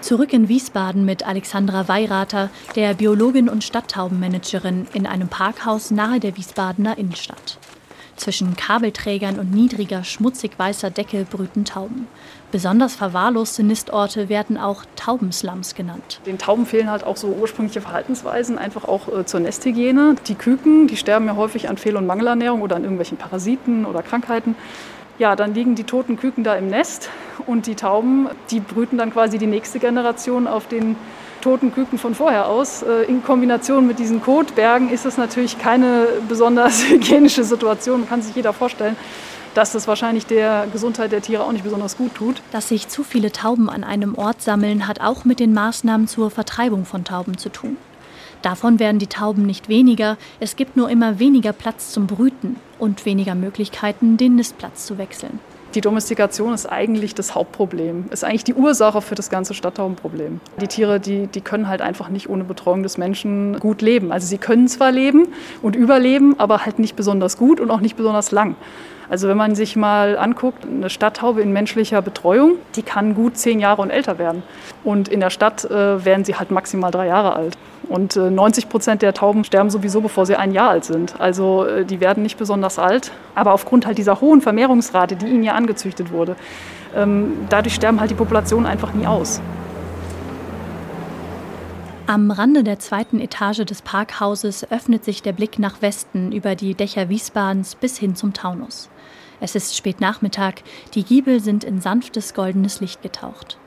Zurück 0.07 0.31
in 0.31 0.47
Wiesbaden 0.47 1.03
mit 1.03 1.27
Alexandra 1.27 1.89
Weirater, 1.89 2.49
der 2.77 2.93
Biologin 2.93 3.49
und 3.49 3.65
Stadttaubenmanagerin 3.65 4.87
in 4.93 5.05
einem 5.05 5.27
Parkhaus 5.27 5.91
nahe 5.91 6.21
der 6.21 6.37
Wiesbadener 6.37 6.97
Innenstadt. 6.97 7.57
Zwischen 8.15 8.55
Kabelträgern 8.55 9.37
und 9.37 9.51
niedriger, 9.51 10.05
schmutzig 10.05 10.51
weißer 10.57 10.91
Decke 10.91 11.25
brüten 11.29 11.65
Tauben. 11.65 12.07
Besonders 12.53 12.95
verwahrloste 12.95 13.63
Nistorte 13.63 14.29
werden 14.29 14.57
auch 14.57 14.85
Taubenslums 14.95 15.75
genannt. 15.75 16.21
Den 16.25 16.37
Tauben 16.37 16.65
fehlen 16.65 16.89
halt 16.89 17.03
auch 17.03 17.17
so 17.17 17.27
ursprüngliche 17.27 17.81
Verhaltensweisen, 17.81 18.57
einfach 18.57 18.85
auch 18.85 19.09
äh, 19.09 19.25
zur 19.25 19.41
Nesthygiene. 19.41 20.15
Die 20.25 20.35
Küken, 20.35 20.87
die 20.87 20.95
sterben 20.95 21.25
ja 21.25 21.35
häufig 21.35 21.67
an 21.67 21.75
Fehl- 21.75 21.97
und 21.97 22.07
Mangelernährung 22.07 22.61
oder 22.61 22.77
an 22.77 22.83
irgendwelchen 22.83 23.17
Parasiten 23.17 23.85
oder 23.85 24.03
Krankheiten. 24.03 24.55
Ja, 25.19 25.35
dann 25.35 25.53
liegen 25.53 25.75
die 25.75 25.83
toten 25.83 26.17
Küken 26.17 26.43
da 26.43 26.55
im 26.55 26.67
Nest 26.67 27.09
und 27.47 27.65
die 27.65 27.75
Tauben, 27.75 28.29
die 28.51 28.59
brüten 28.59 28.97
dann 28.97 29.11
quasi 29.11 29.37
die 29.37 29.47
nächste 29.47 29.79
Generation 29.79 30.47
auf 30.47 30.67
den 30.67 30.95
toten 31.41 31.73
Küken 31.73 31.97
von 31.97 32.13
vorher 32.13 32.47
aus. 32.47 32.83
Äh, 32.83 33.03
in 33.03 33.23
Kombination 33.23 33.87
mit 33.87 33.99
diesen 33.99 34.21
Kotbergen 34.21 34.89
ist 34.89 35.05
es 35.05 35.17
natürlich 35.17 35.57
keine 35.57 36.07
besonders 36.27 36.83
hygienische 36.89 37.43
Situation, 37.43 38.07
kann 38.07 38.21
sich 38.21 38.35
jeder 38.35 38.53
vorstellen 38.53 38.95
dass 39.53 39.71
das 39.71 39.87
wahrscheinlich 39.87 40.27
der 40.27 40.67
Gesundheit 40.71 41.11
der 41.11 41.23
Tiere 41.23 41.43
auch 41.43 41.51
nicht 41.51 41.63
besonders 41.63 41.97
gut 41.97 42.13
tut. 42.13 42.43
Dass 42.51 42.67
sich 42.67 42.89
zu 42.89 43.03
viele 43.03 43.31
Tauben 43.31 43.71
an 43.71 43.83
einem 43.83 44.13
Ort 44.15 44.39
sammeln, 44.43 44.87
hat 44.87 45.01
auch 45.01 45.25
mit 45.25 45.39
den 45.39 45.51
Maßnahmen 45.51 46.07
zur 46.07 46.29
Vertreibung 46.29 46.85
von 46.85 47.03
Tauben 47.03 47.39
zu 47.39 47.49
tun. 47.49 47.75
Davon 48.41 48.79
werden 48.79 48.99
die 48.99 49.07
Tauben 49.07 49.45
nicht 49.45 49.69
weniger, 49.69 50.17
es 50.39 50.55
gibt 50.55 50.77
nur 50.77 50.89
immer 50.89 51.19
weniger 51.19 51.53
Platz 51.53 51.91
zum 51.91 52.07
Brüten 52.07 52.57
und 52.79 53.05
weniger 53.05 53.35
Möglichkeiten, 53.35 54.17
den 54.17 54.35
Nistplatz 54.35 54.85
zu 54.85 54.97
wechseln. 54.97 55.39
Die 55.75 55.81
Domestikation 55.81 56.53
ist 56.53 56.65
eigentlich 56.65 57.13
das 57.13 57.35
Hauptproblem, 57.35 58.05
ist 58.09 58.23
eigentlich 58.23 58.45
die 58.45 58.53
Ursache 58.53 59.01
für 59.01 59.15
das 59.15 59.29
ganze 59.29 59.53
Stadttaubenproblem. 59.53 60.39
Die 60.61 60.67
Tiere, 60.67 60.99
die, 60.99 61.27
die 61.27 61.41
können 61.41 61.67
halt 61.67 61.81
einfach 61.81 62.09
nicht 62.09 62.29
ohne 62.29 62.45
Betreuung 62.45 62.83
des 62.83 62.97
Menschen 62.97 63.59
gut 63.59 63.81
leben. 63.81 64.11
Also 64.11 64.27
sie 64.27 64.37
können 64.37 64.67
zwar 64.67 64.91
leben 64.91 65.27
und 65.61 65.75
überleben, 65.75 66.39
aber 66.39 66.65
halt 66.65 66.79
nicht 66.79 66.95
besonders 66.95 67.37
gut 67.37 67.59
und 67.59 67.69
auch 67.69 67.81
nicht 67.81 67.97
besonders 67.97 68.31
lang. 68.31 68.55
Also 69.09 69.27
wenn 69.29 69.37
man 69.37 69.55
sich 69.55 69.75
mal 69.75 70.17
anguckt, 70.17 70.65
eine 70.65 70.89
Stadttaube 70.89 71.41
in 71.41 71.53
menschlicher 71.53 72.01
Betreuung, 72.01 72.55
die 72.75 72.81
kann 72.81 73.15
gut 73.15 73.37
zehn 73.37 73.59
Jahre 73.59 73.81
und 73.81 73.89
älter 73.89 74.19
werden. 74.19 74.43
Und 74.83 75.07
in 75.07 75.21
der 75.21 75.29
Stadt 75.29 75.63
äh, 75.65 76.03
werden 76.03 76.25
sie 76.25 76.35
halt 76.35 76.51
maximal 76.51 76.91
drei 76.91 77.07
Jahre 77.07 77.35
alt. 77.35 77.57
Und 77.87 78.17
äh, 78.17 78.29
90 78.29 78.67
Prozent 78.67 79.01
der 79.01 79.13
Tauben 79.13 79.45
sterben 79.45 79.69
sowieso, 79.69 80.01
bevor 80.01 80.25
sie 80.25 80.35
ein 80.35 80.51
Jahr 80.51 80.71
alt 80.71 80.83
sind. 80.83 81.19
Also 81.19 81.65
äh, 81.65 81.85
die 81.85 82.01
werden 82.01 82.23
nicht 82.23 82.37
besonders 82.37 82.79
alt. 82.79 83.11
Aber 83.33 83.53
aufgrund 83.53 83.85
halt 83.85 83.97
dieser 83.97 84.19
hohen 84.19 84.41
Vermehrungsrate, 84.41 85.15
die 85.15 85.27
ihnen 85.27 85.43
ja 85.43 85.53
angezüchtet 85.53 86.11
wurde, 86.11 86.35
ähm, 86.95 87.45
dadurch 87.49 87.75
sterben 87.75 88.01
halt 88.01 88.11
die 88.11 88.15
Populationen 88.15 88.65
einfach 88.65 88.93
nie 88.93 89.07
aus. 89.07 89.41
Am 92.09 92.31
Rande 92.31 92.63
der 92.63 92.79
zweiten 92.79 93.19
Etage 93.19 93.65
des 93.65 93.81
Parkhauses 93.81 94.71
öffnet 94.71 95.03
sich 95.03 95.21
der 95.23 95.33
Blick 95.33 95.59
nach 95.59 95.81
Westen 95.81 96.31
über 96.31 96.55
die 96.55 96.73
Dächer 96.73 97.09
Wiesbadens 97.09 97.75
bis 97.75 97.97
hin 97.97 98.15
zum 98.15 98.31
Taunus. 98.31 98.87
Es 99.41 99.55
ist 99.55 99.75
spät 99.75 99.99
Nachmittag, 99.99 100.63
die 100.93 101.03
Giebel 101.03 101.41
sind 101.41 101.65
in 101.65 101.81
sanftes 101.81 102.33
goldenes 102.33 102.79
Licht 102.79 103.01
getaucht. 103.01 103.57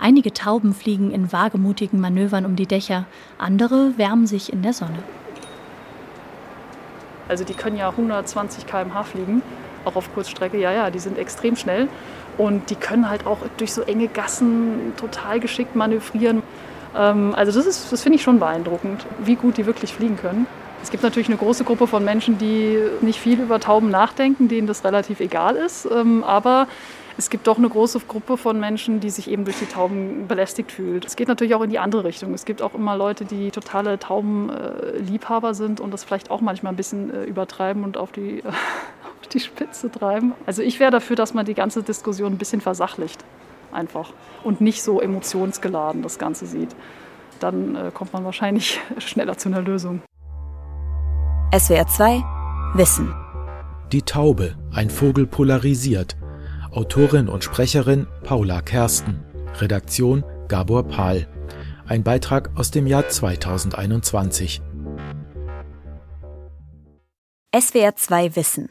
Einige 0.00 0.32
Tauben 0.32 0.74
fliegen 0.74 1.12
in 1.12 1.32
wagemutigen 1.32 2.00
Manövern 2.00 2.44
um 2.44 2.56
die 2.56 2.66
Dächer, 2.66 3.04
andere 3.38 3.96
wärmen 3.96 4.26
sich 4.26 4.52
in 4.52 4.62
der 4.62 4.72
Sonne. 4.72 4.98
Also 7.28 7.44
die 7.44 7.54
können 7.54 7.76
ja 7.76 7.90
120 7.90 8.66
km/h 8.66 9.04
fliegen, 9.04 9.42
auch 9.84 9.94
auf 9.94 10.12
Kurzstrecke. 10.12 10.58
Ja, 10.58 10.72
ja, 10.72 10.90
die 10.90 10.98
sind 10.98 11.18
extrem 11.18 11.54
schnell 11.54 11.86
und 12.36 12.68
die 12.68 12.74
können 12.74 13.08
halt 13.08 13.28
auch 13.28 13.38
durch 13.58 13.72
so 13.72 13.82
enge 13.82 14.08
Gassen 14.08 14.92
total 14.96 15.38
geschickt 15.38 15.76
manövrieren. 15.76 16.42
Ähm, 16.94 17.34
also 17.34 17.52
das, 17.60 17.88
das 17.90 18.02
finde 18.02 18.16
ich 18.16 18.22
schon 18.22 18.38
beeindruckend, 18.38 19.06
wie 19.18 19.34
gut 19.34 19.56
die 19.56 19.66
wirklich 19.66 19.92
fliegen 19.92 20.16
können. 20.16 20.46
Es 20.82 20.90
gibt 20.90 21.02
natürlich 21.02 21.28
eine 21.28 21.38
große 21.38 21.64
Gruppe 21.64 21.86
von 21.86 22.04
Menschen, 22.04 22.38
die 22.38 22.78
nicht 23.00 23.18
viel 23.18 23.40
über 23.40 23.58
Tauben 23.58 23.90
nachdenken, 23.90 24.48
denen 24.48 24.66
das 24.66 24.84
relativ 24.84 25.20
egal 25.20 25.56
ist. 25.56 25.88
Ähm, 25.90 26.22
aber 26.22 26.68
es 27.18 27.30
gibt 27.30 27.46
doch 27.46 27.56
eine 27.56 27.68
große 27.68 28.00
Gruppe 28.00 28.36
von 28.36 28.60
Menschen, 28.60 29.00
die 29.00 29.10
sich 29.10 29.30
eben 29.30 29.44
durch 29.44 29.58
die 29.58 29.66
Tauben 29.66 30.28
belästigt 30.28 30.70
fühlt. 30.70 31.06
Es 31.06 31.16
geht 31.16 31.28
natürlich 31.28 31.54
auch 31.54 31.62
in 31.62 31.70
die 31.70 31.78
andere 31.78 32.04
Richtung. 32.04 32.34
Es 32.34 32.44
gibt 32.44 32.60
auch 32.60 32.74
immer 32.74 32.96
Leute, 32.96 33.24
die 33.24 33.50
totale 33.50 33.98
Taubenliebhaber 33.98 35.54
sind 35.54 35.80
und 35.80 35.92
das 35.92 36.04
vielleicht 36.04 36.30
auch 36.30 36.42
manchmal 36.42 36.74
ein 36.74 36.76
bisschen 36.76 37.12
äh, 37.12 37.24
übertreiben 37.24 37.84
und 37.84 37.96
auf 37.96 38.12
die, 38.12 38.42
auf 39.20 39.28
die 39.32 39.40
Spitze 39.40 39.90
treiben. 39.90 40.34
Also 40.44 40.62
ich 40.62 40.78
wäre 40.78 40.90
dafür, 40.90 41.16
dass 41.16 41.32
man 41.32 41.46
die 41.46 41.54
ganze 41.54 41.82
Diskussion 41.82 42.34
ein 42.34 42.38
bisschen 42.38 42.60
versachlicht. 42.60 43.24
Einfach. 43.76 44.12
Und 44.42 44.62
nicht 44.62 44.82
so 44.82 45.00
emotionsgeladen 45.00 46.02
das 46.02 46.18
Ganze 46.18 46.46
sieht. 46.46 46.74
Dann 47.40 47.76
äh, 47.76 47.90
kommt 47.92 48.14
man 48.14 48.24
wahrscheinlich 48.24 48.80
schneller 48.98 49.36
zu 49.36 49.50
einer 49.50 49.60
Lösung. 49.60 50.00
SWR 51.54 51.86
2 51.86 52.24
Wissen. 52.74 53.14
Die 53.92 54.02
Taube, 54.02 54.56
ein 54.72 54.90
Vogel 54.90 55.26
polarisiert. 55.26 56.16
Autorin 56.72 57.28
und 57.28 57.44
Sprecherin 57.44 58.06
Paula 58.24 58.62
Kersten. 58.62 59.22
Redaktion 59.60 60.24
Gabor 60.48 60.84
Pahl. 60.84 61.28
Ein 61.86 62.02
Beitrag 62.02 62.50
aus 62.56 62.70
dem 62.70 62.86
Jahr 62.86 63.08
2021. 63.08 64.62
SWR 67.54 67.94
2 67.94 68.36
Wissen. 68.36 68.70